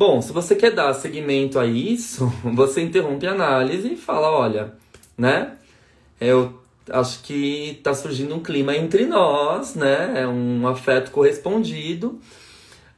Bom, 0.00 0.22
se 0.22 0.32
você 0.32 0.56
quer 0.56 0.70
dar 0.70 0.94
seguimento 0.94 1.58
a 1.58 1.66
isso, 1.66 2.32
você 2.42 2.80
interrompe 2.80 3.26
a 3.26 3.32
análise 3.32 3.92
e 3.92 3.96
fala, 3.96 4.30
olha, 4.30 4.72
né? 5.14 5.58
Eu 6.18 6.54
acho 6.88 7.22
que 7.22 7.76
está 7.76 7.92
surgindo 7.92 8.34
um 8.34 8.40
clima 8.40 8.74
entre 8.74 9.04
nós, 9.04 9.74
né? 9.74 10.22
É 10.22 10.26
um 10.26 10.66
afeto 10.66 11.10
correspondido. 11.10 12.18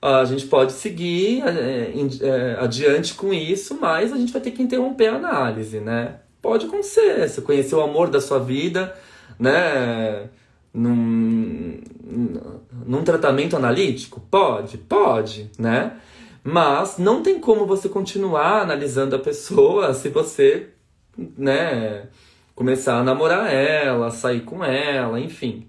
A 0.01 0.25
gente 0.25 0.47
pode 0.47 0.75
seguir 0.75 1.43
é, 1.43 1.93
é, 2.21 2.57
adiante 2.61 3.15
com 3.15 3.35
isso, 3.35 3.77
mas 3.81 4.13
a 4.13 4.17
gente 4.17 4.33
vai 4.33 4.41
ter 4.41 4.53
que 4.53 4.63
interromper 4.63 5.09
a 5.09 5.17
análise, 5.17 5.81
né? 5.81 6.19
Pode 6.41 6.67
acontecer. 6.67 7.29
Você 7.29 7.41
conheceu 7.41 7.79
o 7.79 7.83
amor 7.83 8.11
da 8.11 8.21
sua 8.21 8.39
vida, 8.39 8.97
né? 9.41 10.29
Num, 10.73 11.81
num 12.87 13.03
tratamento 13.03 13.57
analítico? 13.57 14.21
Pode, 14.31 14.79
pode, 14.79 15.51
né? 15.59 15.97
Mas 16.45 16.99
não 16.99 17.23
tem 17.23 17.39
como 17.39 17.67
você 17.67 17.89
continuar 17.89 18.63
analisando 18.63 19.15
a 19.15 19.19
pessoa 19.19 19.95
se 19.95 20.09
você, 20.09 20.69
né? 21.17 22.09
começar 22.55 22.99
a 22.99 23.05
namorar 23.05 23.53
ela, 23.53 24.11
sair 24.11 24.43
com 24.43 24.65
ela, 24.65 25.19
enfim. 25.19 25.67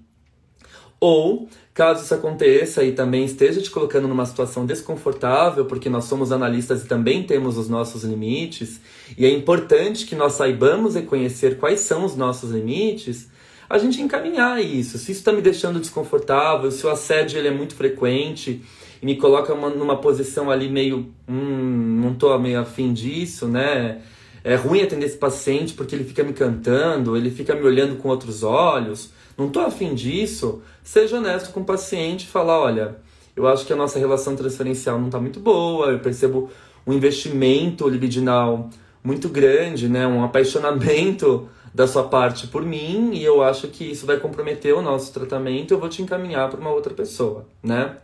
Ou, 1.00 1.50
caso 1.74 2.04
isso 2.04 2.14
aconteça 2.14 2.84
e 2.84 2.94
também 2.94 3.26
esteja 3.26 3.62
te 3.62 3.70
colocando 3.70 4.08
numa 4.08 4.26
situação 4.26 4.66
desconfortável, 4.66 5.66
porque 5.66 5.90
nós 5.90 6.06
somos 6.06 6.32
analistas 6.32 6.84
e 6.84 6.88
também 6.88 7.24
temos 7.24 7.58
os 7.58 7.68
nossos 7.68 8.04
limites, 8.04 8.80
e 9.18 9.26
é 9.26 9.30
importante 9.30 10.06
que 10.06 10.16
nós 10.16 10.34
saibamos 10.34 10.96
reconhecer 10.96 11.58
quais 11.58 11.82
são 11.82 12.06
os 12.06 12.16
nossos 12.16 12.52
limites, 12.52 13.28
a 13.70 13.78
gente 13.78 14.02
encaminhar 14.02 14.64
isso. 14.64 14.98
Se 14.98 15.12
isso 15.12 15.22
está 15.22 15.34
me 15.34 15.42
deixando 15.42 15.80
desconfortável, 15.80 16.70
se 16.70 16.86
o 16.86 16.90
assédio 16.90 17.40
ele 17.40 17.48
é 17.48 17.52
muito 17.52 17.76
frequente 17.76 18.62
e 19.04 19.06
me 19.06 19.18
coloca 19.18 19.54
uma, 19.54 19.70
numa 19.70 19.98
posição 19.98 20.50
ali 20.50 20.70
meio, 20.70 21.14
hum, 21.28 22.00
não 22.02 22.14
tô 22.14 22.40
meio 22.40 22.62
afim 22.62 22.94
disso, 22.94 23.50
né? 23.50 24.02
É 24.46 24.56
ruim 24.56 24.82
atender 24.82 25.06
esse 25.06 25.18
paciente 25.18 25.74
porque 25.74 25.94
ele 25.94 26.06
fica 26.06 26.24
me 26.24 26.32
cantando, 26.32 27.18
ele 27.18 27.30
fica 27.30 27.54
me 27.54 27.64
olhando 27.64 27.98
com 27.98 28.08
outros 28.08 28.44
olhos. 28.44 29.12
Não 29.38 29.50
tô 29.50 29.60
afim 29.60 29.94
disso. 29.94 30.62
Seja 30.82 31.18
honesto 31.18 31.52
com 31.52 31.60
o 31.60 31.66
paciente 31.66 32.24
e 32.24 32.28
falar, 32.28 32.58
olha, 32.58 32.96
eu 33.36 33.46
acho 33.46 33.66
que 33.66 33.74
a 33.74 33.76
nossa 33.76 34.00
relação 34.00 34.38
transferencial 34.38 34.98
não 34.98 35.08
está 35.08 35.20
muito 35.20 35.42
boa, 35.42 35.88
eu 35.88 36.00
percebo 36.00 36.50
um 36.88 36.94
investimento 36.94 37.90
libidinal 37.90 38.70
muito 39.04 39.28
grande, 39.28 39.90
né? 39.90 40.08
Um 40.08 40.24
apaixonamento 40.24 41.50
da 41.74 41.88
sua 41.88 42.04
parte 42.04 42.48
por 42.48 42.62
mim 42.62 43.12
e 43.14 43.22
eu 43.22 43.44
acho 43.44 43.68
que 43.68 43.84
isso 43.84 44.06
vai 44.06 44.16
comprometer 44.16 44.74
o 44.74 44.82
nosso 44.82 45.12
tratamento, 45.12 45.74
eu 45.74 45.80
vou 45.80 45.90
te 45.90 46.02
encaminhar 46.02 46.50
para 46.50 46.62
uma 46.62 46.70
outra 46.70 46.94
pessoa, 46.94 47.46
né? 47.62 47.98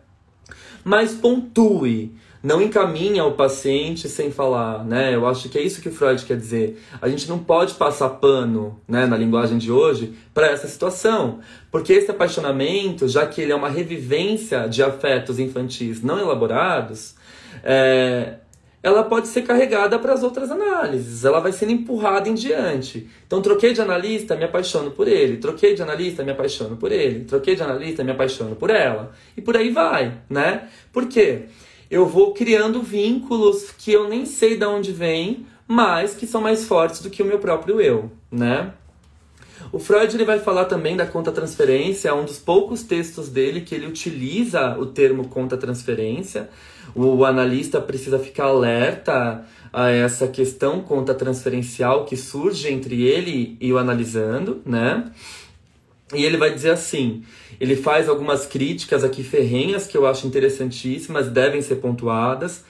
Mas 0.84 1.14
pontue, 1.14 2.16
não 2.42 2.62
encaminha 2.62 3.26
o 3.26 3.34
paciente 3.34 4.08
sem 4.08 4.32
falar, 4.32 4.86
né? 4.86 5.14
Eu 5.14 5.28
acho 5.28 5.50
que 5.50 5.58
é 5.58 5.62
isso 5.62 5.82
que 5.82 5.90
o 5.90 5.92
Freud 5.92 6.24
quer 6.26 6.38
dizer. 6.38 6.82
A 7.02 7.10
gente 7.10 7.28
não 7.28 7.40
pode 7.40 7.74
passar 7.74 8.10
pano, 8.10 8.80
né, 8.88 9.06
na 9.06 9.18
linguagem 9.18 9.58
de 9.58 9.72
hoje, 9.72 10.14
para 10.34 10.48
essa 10.48 10.68
situação, 10.68 11.40
porque 11.70 11.92
esse 11.92 12.10
apaixonamento, 12.10 13.08
já 13.08 13.26
que 13.26 13.42
ele 13.42 13.52
é 13.52 13.56
uma 13.56 13.70
revivência 13.70 14.68
de 14.70 14.82
afetos 14.82 15.38
infantis 15.38 16.02
não 16.02 16.18
elaborados, 16.18 17.16
é, 17.62 18.36
ela 18.82 19.04
pode 19.04 19.28
ser 19.28 19.42
carregada 19.42 20.00
para 20.00 20.14
as 20.14 20.24
outras 20.24 20.50
análises, 20.50 21.26
ela 21.26 21.40
vai 21.40 21.52
sendo 21.52 21.72
empurrada 21.72 22.30
em 22.30 22.34
diante. 22.34 23.10
Então, 23.28 23.42
troquei 23.42 23.74
de 23.74 23.82
analista, 23.82 24.36
me 24.36 24.46
apaixono 24.46 24.92
por 24.92 25.08
ele, 25.08 25.38
troquei 25.38 25.76
de 25.76 25.82
analista, 25.82 26.24
me 26.24 26.32
apaixono 26.32 26.78
por 26.78 26.92
ele, 26.92 27.26
troquei 27.26 27.56
de 27.56 27.64
analista, 27.64 28.04
me 28.04 28.12
apaixono 28.12 28.56
por 28.56 28.70
ela, 28.70 29.12
e 29.36 29.42
por 29.42 29.58
aí 29.58 29.70
vai, 29.70 30.22
né? 30.30 30.70
Por 30.94 31.08
quê? 31.08 31.44
Eu 31.92 32.06
vou 32.06 32.34
criando 32.34 32.82
vínculos 32.82 33.72
que 33.72 33.92
eu 33.92 34.08
nem 34.08 34.26
sei 34.26 34.58
de 34.58 34.66
onde 34.66 34.92
vêm, 34.92 35.46
mas 35.68 36.16
que 36.16 36.26
são 36.26 36.42
mais 36.42 36.66
fortes 36.66 37.02
do 37.02 37.10
que 37.10 37.22
o 37.22 37.26
meu 37.26 37.40
próprio 37.40 37.82
eu, 37.82 38.12
né? 38.32 38.74
O 39.72 39.78
Freud 39.78 40.16
ele 40.16 40.26
vai 40.26 40.40
falar 40.40 40.66
também 40.66 40.98
da 40.98 41.06
conta-transferência, 41.06 42.10
é 42.10 42.14
um 42.14 42.26
dos 42.26 42.40
poucos 42.40 42.82
textos 42.82 43.30
dele 43.30 43.62
que 43.62 43.76
ele 43.76 43.86
utiliza 43.86 44.78
o 44.80 44.88
termo 44.88 45.28
conta-transferência. 45.28 46.50
O 46.96 47.24
analista 47.24 47.80
precisa 47.80 48.18
ficar 48.18 48.46
alerta 48.46 49.46
a 49.72 49.90
essa 49.90 50.28
questão 50.28 50.82
conta-transferencial 50.82 52.06
que 52.06 52.18
surge 52.18 52.68
entre 52.72 53.04
ele 53.04 53.58
e 53.62 53.72
o 53.72 53.78
analisando, 53.78 54.62
né? 54.66 55.12
E 56.16 56.26
ele 56.26 56.38
vai 56.38 56.52
dizer 56.52 56.72
assim: 56.72 57.24
ele 57.60 57.76
faz 57.76 58.10
algumas 58.10 58.48
críticas 58.48 59.04
aqui 59.04 59.24
ferrenhas 59.24 59.86
que 59.86 59.96
eu 59.96 60.08
acho 60.08 60.26
interessantíssimas, 60.26 61.28
devem 61.28 61.62
ser 61.62 61.76
pontuadas. 61.76 62.64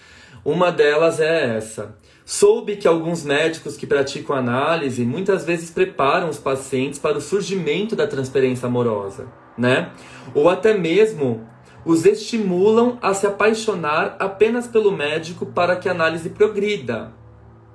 Uma 0.44 0.72
delas 0.72 1.22
é 1.22 1.56
essa. 1.56 1.96
Soube 2.32 2.76
que 2.76 2.88
alguns 2.88 3.24
médicos 3.24 3.76
que 3.76 3.88
praticam 3.88 4.36
análise 4.36 5.04
muitas 5.04 5.44
vezes 5.44 5.72
preparam 5.72 6.30
os 6.30 6.38
pacientes 6.38 7.00
para 7.00 7.18
o 7.18 7.22
surgimento 7.22 7.96
da 7.96 8.06
transferência 8.06 8.68
amorosa, 8.68 9.26
né? 9.58 9.92
Ou 10.36 10.48
até 10.48 10.78
mesmo 10.78 11.44
os 11.84 12.06
estimulam 12.06 13.00
a 13.02 13.16
se 13.16 13.26
apaixonar 13.26 14.16
apenas 14.20 14.68
pelo 14.68 14.92
médico 14.92 15.48
para 15.48 15.76
que 15.76 15.90
a 15.90 15.92
análise 15.92 16.30
progrida, 16.30 17.12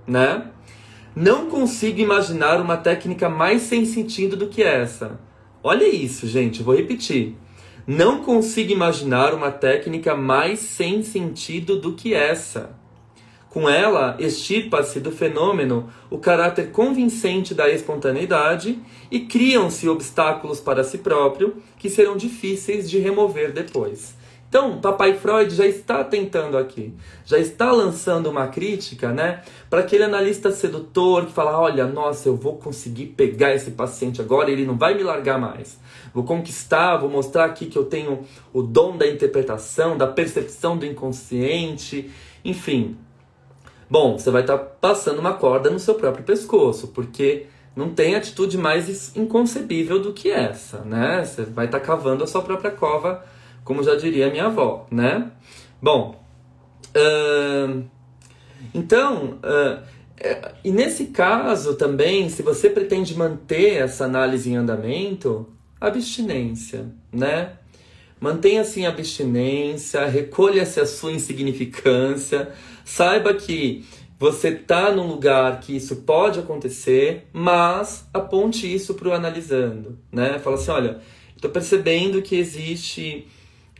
né? 0.06 0.52
Não 1.16 1.50
consigo 1.50 1.98
imaginar 1.98 2.60
uma 2.60 2.76
técnica 2.76 3.28
mais 3.28 3.62
sem 3.62 3.84
sentido 3.84 4.36
do 4.36 4.46
que 4.46 4.62
essa. 4.62 5.18
Olha 5.64 5.88
isso, 5.88 6.28
gente, 6.28 6.62
vou 6.62 6.76
repetir. 6.76 7.36
Não 7.88 8.22
consigo 8.22 8.70
imaginar 8.70 9.34
uma 9.34 9.50
técnica 9.50 10.14
mais 10.14 10.60
sem 10.60 11.02
sentido 11.02 11.76
do 11.80 11.94
que 11.94 12.14
essa. 12.14 12.83
Com 13.54 13.68
ela, 13.68 14.16
extirpa-se 14.18 14.98
do 14.98 15.12
fenômeno 15.12 15.88
o 16.10 16.18
caráter 16.18 16.72
convincente 16.72 17.54
da 17.54 17.70
espontaneidade 17.70 18.80
e 19.08 19.20
criam-se 19.20 19.88
obstáculos 19.88 20.58
para 20.58 20.82
si 20.82 20.98
próprio 20.98 21.62
que 21.78 21.88
serão 21.88 22.16
difíceis 22.16 22.90
de 22.90 22.98
remover 22.98 23.52
depois. 23.52 24.16
Então, 24.48 24.80
papai 24.80 25.14
Freud 25.14 25.54
já 25.54 25.64
está 25.64 26.02
tentando 26.02 26.58
aqui, 26.58 26.94
já 27.24 27.38
está 27.38 27.70
lançando 27.70 28.28
uma 28.28 28.48
crítica, 28.48 29.12
né, 29.12 29.42
para 29.70 29.82
aquele 29.82 30.02
analista 30.02 30.50
sedutor 30.50 31.26
que 31.26 31.32
fala: 31.32 31.56
"Olha, 31.56 31.86
nossa, 31.86 32.28
eu 32.28 32.34
vou 32.34 32.56
conseguir 32.56 33.06
pegar 33.06 33.54
esse 33.54 33.70
paciente 33.70 34.20
agora, 34.20 34.50
ele 34.50 34.66
não 34.66 34.76
vai 34.76 34.94
me 34.94 35.04
largar 35.04 35.38
mais. 35.38 35.78
Vou 36.12 36.24
conquistar, 36.24 36.96
vou 36.96 37.08
mostrar 37.08 37.44
aqui 37.44 37.66
que 37.66 37.78
eu 37.78 37.84
tenho 37.84 38.24
o 38.52 38.62
dom 38.62 38.96
da 38.96 39.06
interpretação, 39.06 39.96
da 39.96 40.08
percepção 40.08 40.76
do 40.76 40.84
inconsciente, 40.84 42.10
enfim, 42.44 42.96
Bom, 43.94 44.18
você 44.18 44.28
vai 44.28 44.42
estar 44.42 44.58
tá 44.58 44.64
passando 44.64 45.20
uma 45.20 45.34
corda 45.34 45.70
no 45.70 45.78
seu 45.78 45.94
próprio 45.94 46.24
pescoço, 46.24 46.88
porque 46.88 47.46
não 47.76 47.90
tem 47.90 48.16
atitude 48.16 48.58
mais 48.58 49.14
inconcebível 49.14 50.02
do 50.02 50.12
que 50.12 50.32
essa, 50.32 50.78
né? 50.80 51.24
Você 51.24 51.44
vai 51.44 51.66
estar 51.66 51.78
tá 51.78 51.86
cavando 51.86 52.24
a 52.24 52.26
sua 52.26 52.42
própria 52.42 52.72
cova, 52.72 53.24
como 53.62 53.84
já 53.84 53.94
diria 53.94 54.32
minha 54.32 54.46
avó, 54.46 54.88
né? 54.90 55.30
Bom, 55.80 56.20
uh, 56.90 57.84
então, 58.74 59.38
uh, 59.44 59.80
e 60.64 60.72
nesse 60.72 61.06
caso 61.06 61.76
também, 61.76 62.28
se 62.28 62.42
você 62.42 62.68
pretende 62.68 63.16
manter 63.16 63.76
essa 63.76 64.06
análise 64.06 64.50
em 64.50 64.56
andamento, 64.56 65.46
abstinência, 65.80 66.88
né? 67.12 67.52
Mantenha-se 68.20 68.80
em 68.80 68.86
abstinência, 68.86 70.04
recolha-se 70.06 70.80
a 70.80 70.86
sua 70.86 71.12
insignificância, 71.12 72.52
Saiba 72.84 73.32
que 73.34 73.84
você 74.18 74.48
está 74.48 74.92
num 74.92 75.06
lugar 75.06 75.60
que 75.60 75.76
isso 75.76 75.96
pode 75.96 76.38
acontecer, 76.38 77.26
mas 77.32 78.08
aponte 78.12 78.72
isso 78.72 78.94
para 78.94 79.08
o 79.08 79.12
analisando, 79.12 79.98
né? 80.12 80.38
Fala 80.38 80.56
assim, 80.56 80.70
olha, 80.70 81.00
estou 81.34 81.50
percebendo 81.50 82.22
que 82.22 82.36
existe 82.36 83.26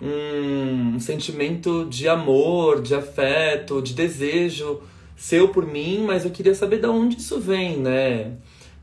um 0.00 0.98
sentimento 0.98 1.86
de 1.88 2.08
amor, 2.08 2.82
de 2.82 2.94
afeto, 2.94 3.80
de 3.80 3.94
desejo 3.94 4.82
seu 5.16 5.48
por 5.48 5.64
mim, 5.64 6.04
mas 6.04 6.24
eu 6.24 6.30
queria 6.30 6.54
saber 6.54 6.80
de 6.80 6.86
onde 6.86 7.18
isso 7.18 7.38
vem, 7.38 7.78
né? 7.78 8.32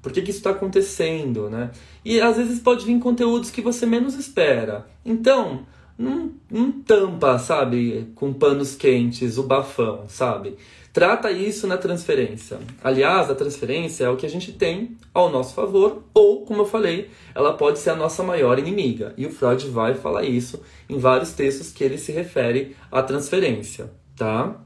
Por 0.02 0.12
que, 0.12 0.22
que 0.22 0.32
isso 0.32 0.40
está 0.40 0.52
acontecendo, 0.52 1.50
né? 1.50 1.72
E 2.04 2.20
às 2.20 2.38
vezes 2.38 2.60
pode 2.60 2.86
vir 2.86 2.98
conteúdos 3.00 3.52
que 3.52 3.62
você 3.62 3.86
menos 3.86 4.16
espera. 4.16 4.88
Então, 5.06 5.66
não, 5.98 6.32
não 6.50 6.72
tampa, 6.72 7.38
sabe, 7.40 8.08
com 8.16 8.34
panos 8.34 8.76
quentes 8.76 9.38
o 9.38 9.44
bafão, 9.44 10.06
sabe? 10.08 10.56
Trata 10.94 11.32
isso 11.32 11.68
na 11.68 11.78
transferência. 11.78 12.60
Aliás, 12.84 13.30
a 13.30 13.36
transferência 13.36 14.04
é 14.04 14.10
o 14.10 14.18
que 14.18 14.26
a 14.26 14.30
gente 14.30 14.52
tem 14.52 14.98
ao 15.14 15.30
nosso 15.30 15.54
favor, 15.54 16.04
ou, 16.14 16.46
como 16.46 16.62
eu 16.62 16.66
falei, 16.66 17.10
ela 17.34 17.54
pode 17.54 17.80
ser 17.80 17.92
a 17.92 17.96
nossa 17.96 18.24
maior 18.24 18.60
inimiga. 18.60 19.14
E 19.18 19.26
o 19.26 19.32
Freud 19.32 19.68
vai 19.70 19.94
falar 19.94 20.24
isso 20.24 20.62
em 20.90 20.98
vários 20.98 21.32
textos 21.32 21.72
que 21.72 21.84
ele 21.84 21.98
se 21.98 22.12
refere 22.12 22.76
à 22.92 23.02
transferência, 23.02 23.90
tá? 24.18 24.60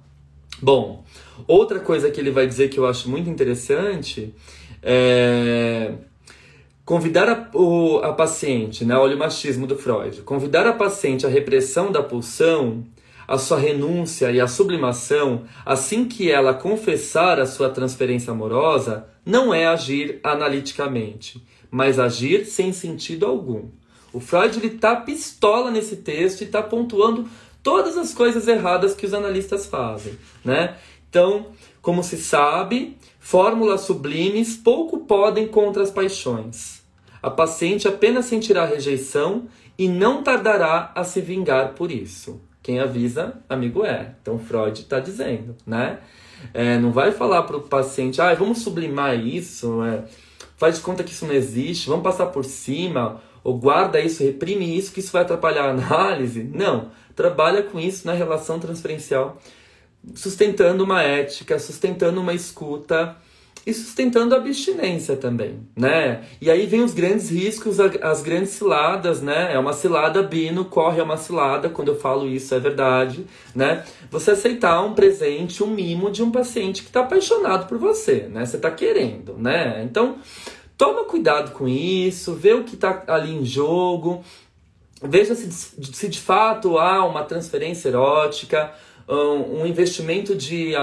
Bom, 0.61 1.03
outra 1.47 1.79
coisa 1.79 2.09
que 2.09 2.19
ele 2.19 2.31
vai 2.31 2.47
dizer 2.47 2.69
que 2.69 2.79
eu 2.79 2.87
acho 2.87 3.09
muito 3.09 3.29
interessante 3.29 4.33
é 4.81 5.93
Convidar 6.85 7.27
a, 7.27 7.57
o, 7.57 7.97
a 7.97 8.13
paciente, 8.13 8.85
né, 8.85 8.95
olha 8.95 9.15
o 9.15 9.19
machismo 9.19 9.65
do 9.65 9.75
Freud, 9.75 10.21
convidar 10.21 10.67
a 10.67 10.73
paciente 10.73 11.25
à 11.25 11.29
repressão 11.29 11.91
da 11.91 12.03
pulsão, 12.03 12.85
a 13.27 13.39
sua 13.39 13.57
renúncia 13.57 14.31
e 14.31 14.39
a 14.39 14.47
sublimação, 14.47 15.45
assim 15.65 16.05
que 16.05 16.29
ela 16.29 16.53
confessar 16.53 17.39
a 17.39 17.47
sua 17.47 17.69
transferência 17.69 18.31
amorosa, 18.31 19.07
não 19.25 19.51
é 19.51 19.65
agir 19.65 20.19
analiticamente, 20.23 21.43
mas 21.71 21.97
agir 21.97 22.45
sem 22.45 22.71
sentido 22.71 23.25
algum. 23.25 23.63
O 24.13 24.19
Freud 24.19 24.63
está 24.63 24.95
pistola 24.95 25.71
nesse 25.71 25.97
texto 25.97 26.41
e 26.41 26.43
está 26.43 26.61
pontuando 26.61 27.27
todas 27.63 27.97
as 27.97 28.13
coisas 28.13 28.47
erradas 28.47 28.93
que 28.93 29.07
os 29.07 29.13
analistas 29.15 29.65
fazem, 29.65 30.13
né? 30.43 30.77
Então, 31.09 31.47
como 31.81 32.03
se 32.03 32.17
sabe, 32.17 32.95
fórmulas 33.25 33.81
sublimes 33.81 34.55
pouco 34.55 34.99
podem 34.99 35.47
contra 35.47 35.81
as 35.81 35.89
paixões. 35.89 36.83
A 37.23 37.31
paciente 37.31 37.87
apenas 37.87 38.25
sentirá 38.25 38.65
rejeição 38.65 39.47
e 39.75 39.89
não 39.89 40.21
tardará 40.21 40.91
a 40.93 41.03
se 41.03 41.21
vingar 41.21 41.73
por 41.73 41.91
isso. 41.91 42.39
Quem 42.61 42.79
avisa, 42.79 43.41
amigo 43.49 43.83
é. 43.83 44.13
Então 44.21 44.37
Freud 44.37 44.79
está 44.79 44.99
dizendo, 44.99 45.55
né? 45.65 46.01
É, 46.53 46.77
não 46.77 46.91
vai 46.91 47.11
falar 47.11 47.41
para 47.43 47.57
o 47.57 47.61
paciente, 47.61 48.21
ah, 48.21 48.31
vamos 48.35 48.59
sublimar 48.59 49.17
isso, 49.17 49.83
é, 49.83 50.03
faz 50.55 50.75
de 50.75 50.81
conta 50.81 51.03
que 51.03 51.11
isso 51.11 51.25
não 51.25 51.33
existe, 51.33 51.89
vamos 51.89 52.03
passar 52.03 52.27
por 52.27 52.45
cima, 52.45 53.23
ou 53.43 53.57
guarda 53.57 53.99
isso, 53.99 54.23
reprime 54.23 54.77
isso, 54.77 54.91
que 54.91 54.99
isso 54.99 55.11
vai 55.11 55.23
atrapalhar 55.23 55.65
a 55.65 55.71
análise. 55.71 56.43
Não, 56.43 56.91
trabalha 57.15 57.63
com 57.63 57.79
isso 57.79 58.05
na 58.05 58.13
relação 58.13 58.59
transferencial, 58.59 59.41
sustentando 60.13 60.83
uma 60.83 61.01
ética, 61.01 61.57
sustentando 61.57 62.21
uma 62.21 62.33
escuta 62.33 63.15
e 63.65 63.73
sustentando 63.73 64.35
a 64.35 64.37
abstinência 64.37 65.15
também, 65.15 65.59
né? 65.75 66.23
E 66.39 66.51
aí 66.51 66.67
vem 66.67 66.83
os 66.83 66.93
grandes 66.93 67.31
riscos, 67.31 67.79
as 67.79 68.21
grandes 68.21 68.51
ciladas, 68.51 69.21
né? 69.23 69.53
É 69.53 69.57
uma 69.57 69.73
cilada 69.73 70.21
bino, 70.21 70.65
corre 70.65 70.99
é 70.99 71.03
uma 71.03 71.17
cilada, 71.17 71.67
quando 71.67 71.87
eu 71.87 71.99
falo 71.99 72.27
isso 72.27 72.53
é 72.53 72.59
verdade, 72.59 73.25
né? 73.55 73.83
Você 74.11 74.31
aceitar 74.31 74.83
um 74.83 74.93
presente, 74.93 75.63
um 75.63 75.67
mimo 75.67 76.11
de 76.11 76.21
um 76.21 76.29
paciente 76.29 76.83
que 76.83 76.89
está 76.89 76.99
apaixonado 76.99 77.67
por 77.67 77.79
você, 77.79 78.27
né? 78.29 78.45
Você 78.45 78.57
está 78.57 78.69
querendo, 78.69 79.33
né? 79.33 79.81
Então, 79.83 80.17
toma 80.77 81.03
cuidado 81.05 81.51
com 81.51 81.67
isso, 81.67 82.35
vê 82.35 82.53
o 82.53 82.63
que 82.63 82.75
está 82.75 83.03
ali 83.07 83.33
em 83.33 83.43
jogo, 83.43 84.23
veja 85.01 85.33
se, 85.33 85.51
se 85.51 86.07
de 86.07 86.19
fato 86.19 86.77
há 86.77 87.03
uma 87.03 87.23
transferência 87.23 87.89
erótica, 87.89 88.71
um, 89.07 89.65
investimento 89.65 90.35
de, 90.35 90.73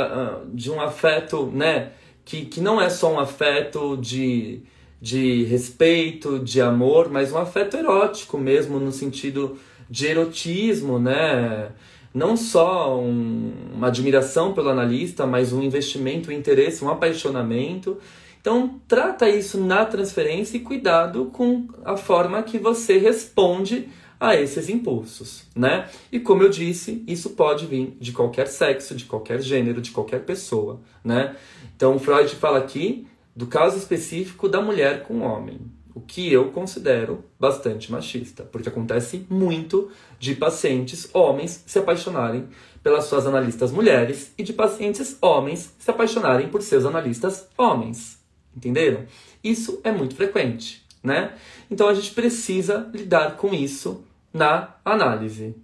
de 0.52 0.70
um 0.70 0.80
afeto, 0.80 1.46
né? 1.46 1.92
que, 2.24 2.44
que 2.44 2.61
não 2.61 2.80
é 2.80 2.88
só 2.88 3.12
um 3.12 3.20
afeto 3.20 3.96
de, 3.96 4.61
de 5.00 5.44
respeito, 5.44 6.38
de 6.38 6.61
amor, 6.61 7.11
mas 7.11 7.32
um 7.32 7.38
afeto 7.38 7.76
erótico 7.76 8.38
mesmo, 8.38 8.78
no 8.78 8.92
sentido 8.92 9.58
de 9.90 10.06
erotismo, 10.06 10.98
né? 10.98 11.70
Não 12.14 12.37
só 12.37 13.00
um, 13.00 13.52
uma 13.74 13.88
admiração 13.88 14.52
pelo 14.52 14.68
analista, 14.68 15.26
mas 15.26 15.52
um 15.52 15.62
investimento, 15.62 16.30
um 16.30 16.32
interesse, 16.32 16.85
um 16.85 16.90
apaixonamento. 16.90 17.98
Então, 18.40 18.80
trata 18.87 19.28
isso 19.28 19.58
na 19.58 19.85
transferência 19.85 20.56
e 20.56 20.61
cuidado 20.61 21.26
com 21.26 21.68
a 21.85 21.96
forma 21.96 22.42
que 22.42 22.58
você 22.58 22.98
responde 22.98 23.88
a 24.22 24.37
esses 24.37 24.68
impulsos, 24.68 25.42
né? 25.52 25.88
E 26.12 26.20
como 26.20 26.44
eu 26.44 26.48
disse, 26.48 27.02
isso 27.08 27.30
pode 27.30 27.66
vir 27.66 27.96
de 28.00 28.12
qualquer 28.12 28.46
sexo, 28.46 28.94
de 28.94 29.04
qualquer 29.04 29.42
gênero, 29.42 29.80
de 29.80 29.90
qualquer 29.90 30.20
pessoa, 30.24 30.80
né? 31.02 31.35
Então, 31.74 31.98
Freud 31.98 32.32
fala 32.37 32.58
aqui 32.58 33.04
do 33.35 33.48
caso 33.48 33.76
específico 33.76 34.48
da 34.48 34.62
mulher 34.62 35.02
com 35.02 35.14
o 35.14 35.22
homem, 35.22 35.58
o 35.92 36.00
que 36.00 36.32
eu 36.32 36.52
considero 36.52 37.24
bastante 37.37 37.90
machista, 37.90 38.44
porque 38.44 38.68
acontece 38.68 39.26
muito 39.28 39.90
de 40.20 40.37
pacientes 40.37 41.11
homens 41.12 41.64
se 41.66 41.80
apaixonarem 41.80 42.46
pelas 42.80 43.06
suas 43.06 43.26
analistas 43.26 43.72
mulheres 43.72 44.32
e 44.38 44.44
de 44.44 44.52
pacientes 44.52 45.16
homens 45.20 45.74
se 45.76 45.90
apaixonarem 45.90 46.48
por 46.48 46.62
seus 46.62 46.85
analistas 46.85 47.48
homens. 47.58 48.20
Entenderam? 48.56 49.04
Isso 49.42 49.80
é 49.82 49.90
muito 49.90 50.14
frequente, 50.14 50.85
né? 51.02 51.35
Então 51.68 51.88
a 51.88 51.94
gente 51.94 52.12
precisa 52.12 52.88
lidar 52.94 53.37
com 53.37 53.52
isso 53.52 54.04
na 54.33 54.75
análise. 54.85 55.55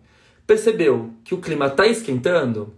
Percebeu 0.47 1.11
que 1.25 1.35
o 1.35 1.41
clima 1.41 1.67
está 1.67 1.87
esquentando? 1.87 2.75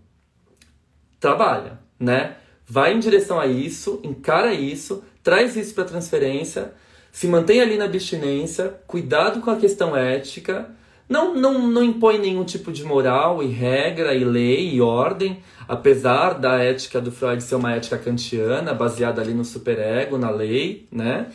Trabalha, 1.18 1.78
né? 1.98 2.36
Vai 2.66 2.94
em 2.94 2.98
direção 2.98 3.38
a 3.38 3.46
isso, 3.46 4.00
encara 4.02 4.52
isso, 4.52 5.04
traz 5.22 5.56
isso 5.56 5.74
para 5.74 5.84
transferência, 5.84 6.72
se 7.12 7.26
mantém 7.26 7.60
ali 7.60 7.76
na 7.76 7.84
abstinência, 7.84 8.80
cuidado 8.86 9.40
com 9.40 9.50
a 9.50 9.56
questão 9.56 9.96
ética, 9.96 10.70
não, 11.08 11.34
não, 11.34 11.66
não 11.66 11.82
impõe 11.82 12.18
nenhum 12.18 12.44
tipo 12.44 12.70
de 12.70 12.84
moral 12.84 13.42
e 13.42 13.48
regra 13.48 14.14
e 14.14 14.24
lei 14.24 14.72
e 14.72 14.80
ordem, 14.80 15.42
apesar 15.66 16.34
da 16.34 16.62
ética 16.62 17.00
do 17.00 17.10
Freud 17.10 17.42
ser 17.42 17.56
uma 17.56 17.72
ética 17.72 17.98
kantiana, 17.98 18.72
baseada 18.72 19.20
ali 19.20 19.34
no 19.34 19.44
superego, 19.44 20.16
na 20.16 20.30
lei, 20.30 20.86
né? 20.92 21.26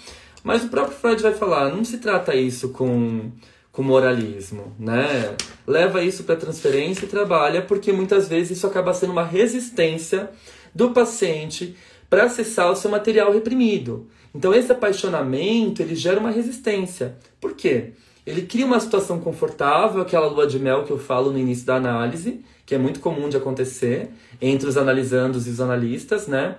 Mas 0.41 0.63
o 0.63 0.70
próprio 0.70 0.96
Freud 0.96 1.22
vai 1.22 1.34
falar, 1.34 1.70
não 1.70 1.84
se 1.84 1.98
trata 1.98 2.34
isso 2.34 2.70
com 2.70 3.32
com 3.76 3.84
moralismo, 3.84 4.74
né? 4.80 5.36
Leva 5.68 6.02
isso 6.02 6.24
para 6.24 6.38
transferência 6.38 7.04
e 7.04 7.10
trabalha 7.10 7.62
porque 7.62 7.92
muitas 7.92 8.30
vezes 8.30 8.58
isso 8.58 8.66
acaba 8.66 8.94
sendo 8.94 9.12
uma 9.12 9.26
resistência 9.26 10.30
do 10.74 10.92
paciente 10.92 11.76
para 12.10 12.24
acessar 12.24 12.72
o 12.72 12.76
seu 12.76 12.90
material 12.90 13.34
reprimido. 13.34 14.08
Então 14.34 14.54
esse 14.54 14.72
apaixonamento, 14.72 15.82
ele 15.82 15.94
gera 15.94 16.22
uma 16.22 16.32
resistência. 16.32 17.18
Por 17.42 17.54
quê? 17.54 17.92
Ele 18.26 18.44
cria 18.44 18.66
uma 18.66 18.80
situação 18.80 19.20
confortável, 19.20 20.02
aquela 20.02 20.28
lua 20.28 20.48
de 20.48 20.58
mel 20.58 20.86
que 20.86 20.92
eu 20.92 20.98
falo 20.98 21.30
no 21.30 21.38
início 21.38 21.66
da 21.66 21.76
análise, 21.76 22.46
que 22.66 22.74
é 22.74 22.78
muito 22.78 23.02
comum 23.02 23.28
de 23.28 23.36
acontecer 23.36 24.10
entre 24.42 24.70
os 24.70 24.78
analisandos 24.78 25.48
e 25.48 25.50
os 25.50 25.60
analistas, 25.60 26.28
né? 26.28 26.56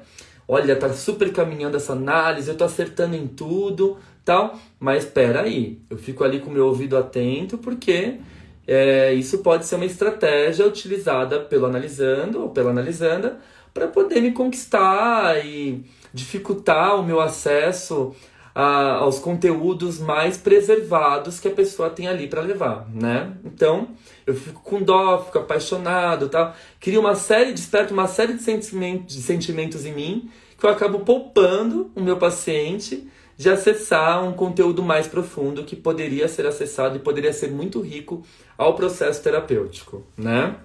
Olha, 0.47 0.77
tá 0.77 0.93
super 0.93 1.33
caminhando 1.33 1.77
essa 1.77 1.95
análise, 1.95 2.49
eu 2.49 2.57
tô 2.57 2.63
acertando 2.63 3.17
em 3.17 3.27
tudo, 3.27 3.97
tal. 4.27 4.59
Mas 4.79 5.05
espera 5.05 5.43
aí, 5.43 5.81
eu 5.89 5.97
fico 5.97 6.23
ali 6.23 6.41
com 6.41 6.51
o 6.51 6.53
meu 6.53 6.67
ouvido 6.67 6.99
atento 6.99 7.57
porque 7.57 8.19
é, 8.67 9.15
isso 9.15 9.39
pode 9.39 9.65
ser 9.65 9.77
uma 9.77 9.87
estratégia 9.87 10.67
utilizada 10.67 11.41
pelo 11.41 11.65
analisando 11.65 12.43
ou 12.43 12.51
pela 12.51 12.71
analisanda 12.71 13.39
para 13.73 13.87
poder 13.87 14.21
me 14.21 14.33
conquistar 14.33 15.45
e 15.47 15.85
dificultar 16.12 16.99
o 16.99 17.05
meu 17.05 17.21
acesso 17.21 18.15
a, 18.55 18.95
aos 18.95 19.19
conteúdos 19.19 20.01
mais 20.01 20.37
preservados 20.39 21.39
que 21.39 21.47
a 21.47 21.53
pessoa 21.53 21.91
tem 21.91 22.09
ali 22.09 22.27
para 22.27 22.41
levar, 22.41 22.89
né? 22.93 23.33
Então, 23.45 23.89
eu 24.27 24.35
fico 24.35 24.62
com 24.62 24.83
dó, 24.83 25.23
fico 25.25 25.39
apaixonado, 25.39 26.31
tal. 26.31 26.55
Cria 26.81 26.99
uma 26.99 27.15
série, 27.15 27.53
desperta 27.53 27.93
uma 27.93 28.09
série 28.09 28.33
de 28.33 28.43
sentimentos, 28.43 29.15
de 29.15 29.23
sentimentos 29.23 29.85
em 29.85 29.93
mim 29.93 30.31
que 30.59 30.65
eu 30.65 30.71
acabo 30.71 31.01
poupando 31.01 31.91
o 31.95 32.01
meu 32.01 32.17
paciente 32.17 33.07
de 33.37 33.51
acessar 33.51 34.25
um 34.25 34.33
conteúdo 34.33 34.83
mais 34.83 35.07
profundo 35.07 35.64
que 35.64 35.77
poderia 35.77 36.27
ser 36.29 36.46
acessado 36.46 36.96
e 36.96 37.01
poderia 37.01 37.33
ser 37.33 37.51
muito 37.51 37.81
rico 37.81 38.25
ao 38.57 38.75
processo 38.75 39.22
terapêutico, 39.22 40.05
né? 40.16 40.57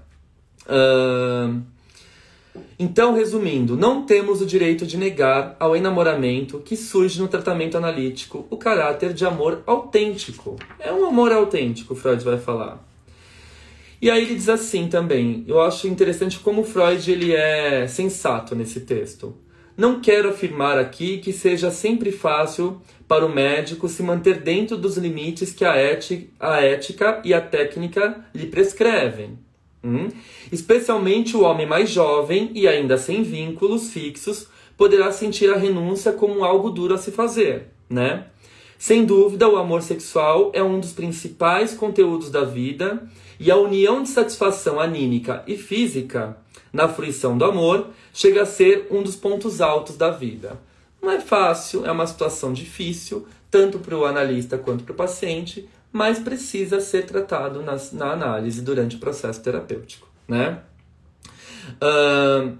Uh... 0.65 1.61
Então, 2.77 3.13
resumindo, 3.13 3.77
não 3.77 4.05
temos 4.05 4.41
o 4.41 4.45
direito 4.45 4.85
de 4.85 4.97
negar 4.97 5.55
ao 5.59 5.75
enamoramento 5.75 6.59
que 6.59 6.75
surge 6.75 7.21
no 7.21 7.27
tratamento 7.27 7.77
analítico 7.77 8.45
o 8.49 8.57
caráter 8.57 9.13
de 9.13 9.25
amor 9.25 9.63
autêntico. 9.65 10.57
É 10.77 10.91
um 10.91 11.05
amor 11.05 11.31
autêntico, 11.31 11.95
Freud 11.95 12.23
vai 12.23 12.37
falar. 12.37 12.85
E 14.01 14.09
aí 14.09 14.23
ele 14.23 14.35
diz 14.35 14.49
assim 14.49 14.87
também, 14.87 15.45
eu 15.47 15.61
acho 15.61 15.87
interessante 15.87 16.39
como 16.39 16.63
Freud 16.63 17.09
ele 17.09 17.33
é 17.33 17.87
sensato 17.87 18.55
nesse 18.55 18.81
texto. 18.81 19.33
Não 19.81 19.99
quero 19.99 20.29
afirmar 20.29 20.77
aqui 20.77 21.17
que 21.17 21.33
seja 21.33 21.71
sempre 21.71 22.11
fácil 22.11 22.79
para 23.07 23.25
o 23.25 23.33
médico 23.33 23.89
se 23.89 24.03
manter 24.03 24.39
dentro 24.39 24.77
dos 24.77 24.95
limites 24.95 25.51
que 25.51 25.65
a, 25.65 25.75
ética, 25.75 26.27
a 26.39 26.61
ética 26.61 27.19
e 27.25 27.33
a 27.33 27.41
técnica 27.41 28.23
lhe 28.31 28.45
prescrevem. 28.45 29.39
Hum? 29.83 30.09
Especialmente 30.51 31.35
o 31.35 31.41
homem 31.41 31.65
mais 31.65 31.89
jovem 31.89 32.51
e 32.53 32.67
ainda 32.67 32.95
sem 32.95 33.23
vínculos 33.23 33.89
fixos 33.91 34.47
poderá 34.77 35.11
sentir 35.11 35.51
a 35.51 35.57
renúncia 35.57 36.11
como 36.11 36.43
algo 36.43 36.69
duro 36.69 36.93
a 36.93 36.99
se 36.99 37.09
fazer, 37.09 37.69
né? 37.89 38.27
Sem 38.81 39.05
dúvida, 39.05 39.47
o 39.47 39.57
amor 39.57 39.83
sexual 39.83 40.49
é 40.55 40.63
um 40.63 40.79
dos 40.79 40.91
principais 40.91 41.71
conteúdos 41.71 42.31
da 42.31 42.43
vida 42.43 43.07
e 43.39 43.51
a 43.51 43.55
união 43.55 44.01
de 44.01 44.09
satisfação 44.09 44.79
anímica 44.79 45.43
e 45.45 45.55
física 45.55 46.35
na 46.73 46.87
fruição 46.87 47.37
do 47.37 47.45
amor 47.45 47.91
chega 48.11 48.41
a 48.41 48.45
ser 48.47 48.87
um 48.89 49.03
dos 49.03 49.15
pontos 49.15 49.61
altos 49.61 49.95
da 49.97 50.09
vida. 50.09 50.59
Não 50.99 51.11
é 51.11 51.19
fácil, 51.19 51.85
é 51.85 51.91
uma 51.91 52.07
situação 52.07 52.51
difícil, 52.51 53.27
tanto 53.51 53.77
para 53.77 53.95
o 53.95 54.03
analista 54.03 54.57
quanto 54.57 54.83
para 54.83 54.93
o 54.93 54.95
paciente, 54.95 55.69
mas 55.93 56.17
precisa 56.17 56.79
ser 56.79 57.05
tratado 57.05 57.61
na, 57.61 57.77
na 57.93 58.13
análise 58.13 58.63
durante 58.63 58.95
o 58.95 58.99
processo 58.99 59.43
terapêutico, 59.43 60.07
né? 60.27 60.59
Uh, 61.73 62.57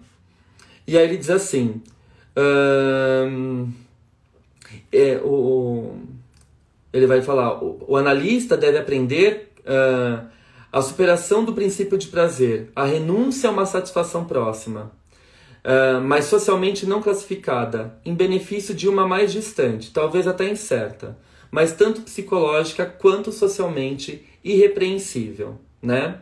e 0.85 0.95
aí 0.95 1.03
ele 1.03 1.17
diz 1.17 1.31
assim, 1.31 1.81
uh, 2.37 3.80
é, 4.91 5.19
o, 5.23 5.95
ele 6.91 7.07
vai 7.07 7.21
falar, 7.21 7.63
o, 7.63 7.83
o 7.87 7.97
analista 7.97 8.57
deve 8.57 8.77
aprender 8.77 9.51
uh, 9.59 10.27
a 10.71 10.81
superação 10.81 11.43
do 11.43 11.53
princípio 11.53 11.97
de 11.97 12.07
prazer, 12.07 12.71
a 12.75 12.85
renúncia 12.85 13.49
a 13.49 13.53
uma 13.53 13.65
satisfação 13.65 14.25
próxima, 14.25 14.91
uh, 15.63 16.01
mas 16.01 16.25
socialmente 16.25 16.85
não 16.85 17.01
classificada, 17.01 17.97
em 18.05 18.13
benefício 18.13 18.73
de 18.73 18.87
uma 18.87 19.07
mais 19.07 19.31
distante, 19.31 19.91
talvez 19.91 20.27
até 20.27 20.49
incerta 20.49 21.17
mas 21.51 21.73
tanto 21.73 22.01
psicológica 22.01 22.85
quanto 22.85 23.31
socialmente 23.31 24.25
irrepreensível, 24.41 25.59
né? 25.81 26.19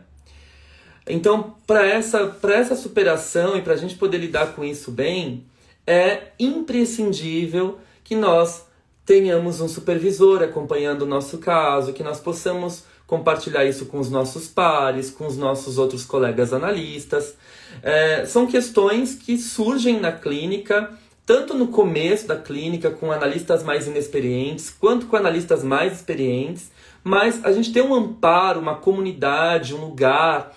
Então, 1.06 1.56
para 1.66 1.86
essa, 1.86 2.36
essa 2.48 2.74
superação 2.74 3.56
e 3.56 3.62
para 3.62 3.74
a 3.74 3.76
gente 3.76 3.94
poder 3.94 4.18
lidar 4.18 4.54
com 4.54 4.64
isso 4.64 4.90
bem, 4.90 5.46
é 5.86 6.32
imprescindível 6.38 7.78
que 8.10 8.16
nós 8.16 8.66
tenhamos 9.06 9.60
um 9.60 9.68
supervisor 9.68 10.42
acompanhando 10.42 11.02
o 11.02 11.06
nosso 11.06 11.38
caso, 11.38 11.92
que 11.92 12.02
nós 12.02 12.18
possamos 12.18 12.82
compartilhar 13.06 13.64
isso 13.64 13.86
com 13.86 14.00
os 14.00 14.10
nossos 14.10 14.48
pares, 14.48 15.10
com 15.10 15.28
os 15.28 15.36
nossos 15.36 15.78
outros 15.78 16.04
colegas 16.04 16.52
analistas. 16.52 17.36
É, 17.84 18.26
são 18.26 18.48
questões 18.48 19.14
que 19.14 19.38
surgem 19.38 20.00
na 20.00 20.10
clínica 20.10 20.90
tanto 21.24 21.54
no 21.54 21.68
começo 21.68 22.26
da 22.26 22.34
clínica, 22.34 22.90
com 22.90 23.12
analistas 23.12 23.62
mais 23.62 23.86
inexperientes, 23.86 24.70
quanto 24.70 25.06
com 25.06 25.14
analistas 25.14 25.62
mais 25.62 25.92
experientes, 25.92 26.72
mas 27.04 27.44
a 27.44 27.52
gente 27.52 27.72
tem 27.72 27.80
um 27.80 27.94
amparo, 27.94 28.58
uma 28.58 28.74
comunidade, 28.74 29.72
um 29.72 29.80
lugar, 29.82 30.52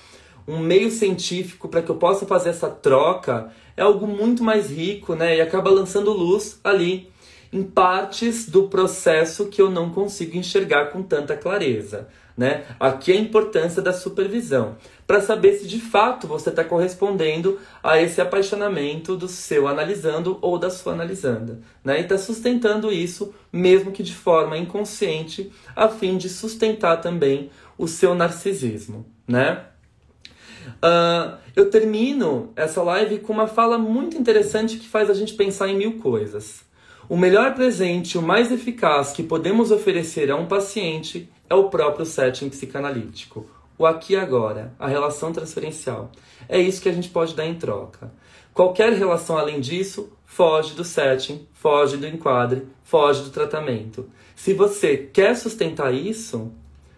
um 0.47 0.57
meio 0.57 0.89
científico 0.89 1.69
para 1.69 1.83
que 1.83 1.91
eu 1.91 1.97
possa 1.97 2.25
fazer 2.25 2.49
essa 2.49 2.67
troca 2.67 3.51
é 3.77 3.83
algo 3.83 4.07
muito 4.07 4.43
mais 4.43 4.71
rico, 4.71 5.13
né? 5.13 5.37
E 5.37 5.41
acaba 5.41 5.69
lançando 5.69 6.11
luz 6.11 6.59
ali 6.63 7.12
em 7.53 7.61
partes 7.61 8.49
do 8.49 8.67
processo 8.67 9.45
que 9.45 9.61
eu 9.61 9.69
não 9.69 9.91
consigo 9.91 10.35
enxergar 10.35 10.87
com 10.87 11.03
tanta 11.03 11.37
clareza. 11.37 12.07
Né? 12.35 12.63
Aqui 12.79 13.11
a 13.11 13.15
importância 13.15 13.79
da 13.79 13.93
supervisão, 13.93 14.75
para 15.05 15.21
saber 15.21 15.53
se 15.53 15.67
de 15.67 15.79
fato 15.79 16.25
você 16.25 16.49
está 16.49 16.63
correspondendo 16.63 17.59
a 17.83 18.01
esse 18.01 18.19
apaixonamento 18.19 19.15
do 19.15 19.27
seu 19.27 19.67
analisando 19.67 20.39
ou 20.41 20.57
da 20.57 20.71
sua 20.71 20.93
analisanda. 20.93 21.59
Né? 21.83 21.99
E 21.99 22.01
está 22.01 22.17
sustentando 22.17 22.91
isso, 22.91 23.35
mesmo 23.51 23.91
que 23.91 24.01
de 24.01 24.15
forma 24.15 24.57
inconsciente, 24.57 25.51
a 25.75 25.87
fim 25.87 26.17
de 26.17 26.27
sustentar 26.27 27.01
também 27.01 27.51
o 27.77 27.87
seu 27.87 28.15
narcisismo. 28.15 29.05
Né? 29.27 29.63
Uh, 30.65 31.37
eu 31.55 31.69
termino 31.69 32.51
essa 32.55 32.81
live 32.81 33.19
com 33.19 33.31
uma 33.31 33.47
fala 33.47 33.77
muito 33.77 34.17
interessante 34.17 34.77
que 34.77 34.87
faz 34.87 35.07
a 35.07 35.13
gente 35.13 35.35
pensar 35.35 35.67
em 35.67 35.77
mil 35.77 35.99
coisas. 35.99 36.63
O 37.09 37.17
melhor 37.17 37.53
presente, 37.53 38.17
o 38.17 38.21
mais 38.21 38.51
eficaz 38.51 39.11
que 39.11 39.23
podemos 39.23 39.71
oferecer 39.71 40.31
a 40.31 40.37
um 40.37 40.45
paciente 40.45 41.29
é 41.49 41.55
o 41.55 41.69
próprio 41.69 42.05
setting 42.05 42.49
psicanalítico. 42.49 43.45
O 43.77 43.85
aqui 43.85 44.13
e 44.13 44.15
agora, 44.15 44.73
a 44.79 44.87
relação 44.87 45.33
transferencial. 45.33 46.11
É 46.47 46.59
isso 46.59 46.81
que 46.81 46.87
a 46.87 46.93
gente 46.93 47.09
pode 47.09 47.35
dar 47.35 47.45
em 47.45 47.55
troca. 47.55 48.11
Qualquer 48.53 48.93
relação 48.93 49.37
além 49.37 49.59
disso 49.59 50.13
foge 50.25 50.75
do 50.75 50.83
setting, 50.85 51.45
foge 51.53 51.97
do 51.97 52.07
enquadre, 52.07 52.67
foge 52.83 53.23
do 53.23 53.31
tratamento. 53.31 54.09
Se 54.35 54.53
você 54.53 54.95
quer 54.95 55.35
sustentar 55.35 55.93
isso, 55.93 56.51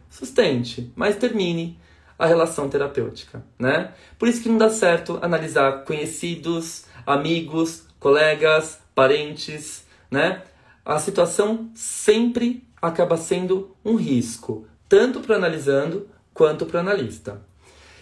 sustente, 0.10 0.92
mas 0.96 1.16
termine 1.16 1.80
a 2.18 2.28
relação 2.28 2.70
terapêutica, 2.70 3.44
né? 3.58 3.94
Por 4.20 4.28
isso 4.28 4.42
que 4.44 4.50
não 4.50 4.58
dá 4.58 4.70
certo 4.70 5.18
analisar 5.22 5.84
conhecidos, 5.84 6.86
amigos, 7.06 7.84
colegas, 8.00 8.80
parentes, 8.94 9.85
né? 10.16 10.42
A 10.84 10.98
situação 10.98 11.70
sempre 11.76 12.64
acaba 12.82 13.18
sendo 13.18 13.76
um 13.84 13.96
risco, 13.96 14.66
tanto 14.88 15.20
para 15.20 15.34
o 15.34 15.36
analisando 15.36 16.08
quanto 16.34 16.66
para 16.66 16.78
o 16.78 16.80
analista. 16.80 17.42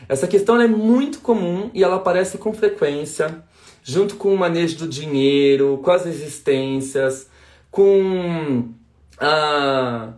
Essa 0.07 0.27
questão 0.27 0.59
é 0.61 0.67
muito 0.67 1.19
comum 1.19 1.71
e 1.73 1.83
ela 1.83 1.95
aparece 1.95 2.37
com 2.37 2.53
frequência, 2.53 3.43
junto 3.83 4.15
com 4.15 4.33
o 4.33 4.37
manejo 4.37 4.77
do 4.77 4.87
dinheiro, 4.87 5.79
com 5.83 5.91
as 5.91 6.05
existências, 6.05 7.29
com 7.71 8.69
a 9.17 10.13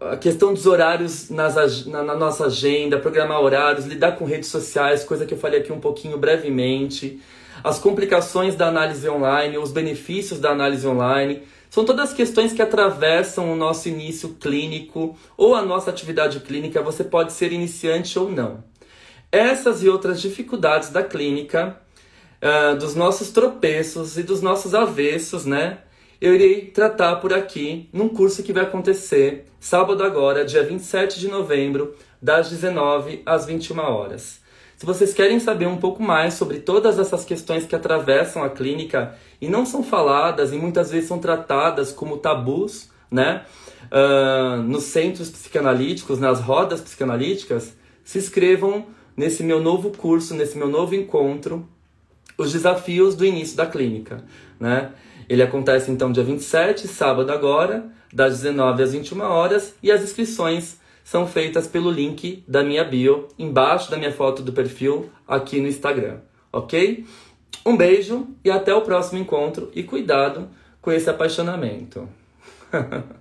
a 0.00 0.16
questão 0.16 0.54
dos 0.54 0.64
horários 0.64 1.28
nas, 1.28 1.84
na, 1.86 2.02
na, 2.02 2.14
nossa 2.14 2.46
agenda, 2.46 2.98
programar 2.98 3.40
horários, 3.40 3.84
lidar 3.84 4.12
com 4.12 4.24
redes 4.24 4.48
sociais, 4.48 5.02
coisa 5.02 5.26
que 5.26 5.34
eu 5.34 5.38
falei 5.38 5.60
aqui 5.60 5.72
um 5.72 5.80
pouquinho 5.80 6.16
brevemente, 6.16 7.20
as 7.62 7.78
complicações 7.78 8.54
da 8.54 8.68
análise 8.68 9.08
online, 9.08 9.58
os 9.58 9.72
benefícios 9.72 10.40
da 10.40 10.50
análise 10.50 10.86
online, 10.86 11.42
são 11.70 11.84
todas 11.84 12.12
questões 12.12 12.52
que 12.52 12.62
atravessam 12.62 13.52
o 13.52 13.56
nosso 13.56 13.88
início 13.88 14.30
clínico 14.40 15.16
ou 15.36 15.54
a 15.54 15.62
nossa 15.62 15.90
atividade 15.90 16.40
clínica, 16.40 16.82
você 16.82 17.04
pode 17.04 17.32
ser 17.32 17.52
iniciante 17.52 18.18
ou 18.18 18.30
não. 18.30 18.64
Essas 19.30 19.82
e 19.82 19.88
outras 19.88 20.20
dificuldades 20.20 20.90
da 20.90 21.02
clínica, 21.02 21.78
uh, 22.40 22.76
dos 22.76 22.94
nossos 22.94 23.30
tropeços 23.30 24.16
e 24.16 24.22
dos 24.22 24.40
nossos 24.40 24.74
avessos, 24.74 25.44
né? 25.44 25.78
eu 26.20 26.34
irei 26.34 26.66
tratar 26.66 27.16
por 27.16 27.32
aqui 27.32 27.88
num 27.92 28.08
curso 28.08 28.42
que 28.42 28.52
vai 28.52 28.64
acontecer 28.64 29.46
sábado 29.60 30.02
agora, 30.02 30.44
dia 30.44 30.62
27 30.62 31.20
de 31.20 31.28
novembro, 31.28 31.94
das 32.20 32.48
19 32.48 33.22
às 33.26 33.46
21 33.46 33.78
horas. 33.80 34.40
Se 34.76 34.84
vocês 34.84 35.14
querem 35.14 35.40
saber 35.40 35.66
um 35.66 35.78
pouco 35.78 36.02
mais 36.02 36.34
sobre 36.34 36.58
todas 36.58 36.98
essas 36.98 37.24
questões 37.24 37.64
que 37.64 37.74
atravessam 37.74 38.42
a 38.44 38.50
clínica 38.50 39.14
e 39.40 39.48
não 39.48 39.64
são 39.64 39.82
faladas 39.82 40.52
e 40.52 40.56
muitas 40.56 40.90
vezes 40.90 41.08
são 41.08 41.18
tratadas 41.18 41.92
como 41.92 42.18
tabus, 42.18 42.90
né? 43.10 43.44
Uh, 43.84 44.60
nos 44.62 44.84
centros 44.84 45.30
psicanalíticos, 45.30 46.18
nas 46.18 46.40
rodas 46.40 46.82
psicanalíticas, 46.82 47.74
se 48.04 48.18
inscrevam 48.18 48.86
nesse 49.16 49.42
meu 49.42 49.62
novo 49.62 49.90
curso, 49.90 50.34
nesse 50.34 50.58
meu 50.58 50.68
novo 50.68 50.94
encontro, 50.94 51.66
os 52.36 52.52
desafios 52.52 53.14
do 53.14 53.24
início 53.24 53.56
da 53.56 53.64
clínica, 53.64 54.24
né? 54.60 54.90
Ele 55.26 55.42
acontece 55.42 55.90
então 55.90 56.12
dia 56.12 56.22
27, 56.22 56.86
sábado 56.86 57.32
agora, 57.32 57.86
das 58.12 58.42
19 58.42 58.82
às 58.82 58.92
21 58.92 59.20
horas, 59.22 59.74
e 59.82 59.90
as 59.90 60.02
inscrições 60.02 60.76
são 61.06 61.24
feitas 61.24 61.68
pelo 61.68 61.88
link 61.88 62.42
da 62.48 62.64
minha 62.64 62.82
bio, 62.82 63.28
embaixo 63.38 63.88
da 63.88 63.96
minha 63.96 64.10
foto 64.10 64.42
do 64.42 64.52
perfil, 64.52 65.08
aqui 65.24 65.60
no 65.60 65.68
Instagram, 65.68 66.18
ok? 66.52 67.06
Um 67.64 67.76
beijo 67.76 68.26
e 68.44 68.50
até 68.50 68.74
o 68.74 68.82
próximo 68.82 69.20
encontro 69.20 69.70
e 69.72 69.84
cuidado 69.84 70.48
com 70.82 70.90
esse 70.90 71.08
apaixonamento. 71.08 72.08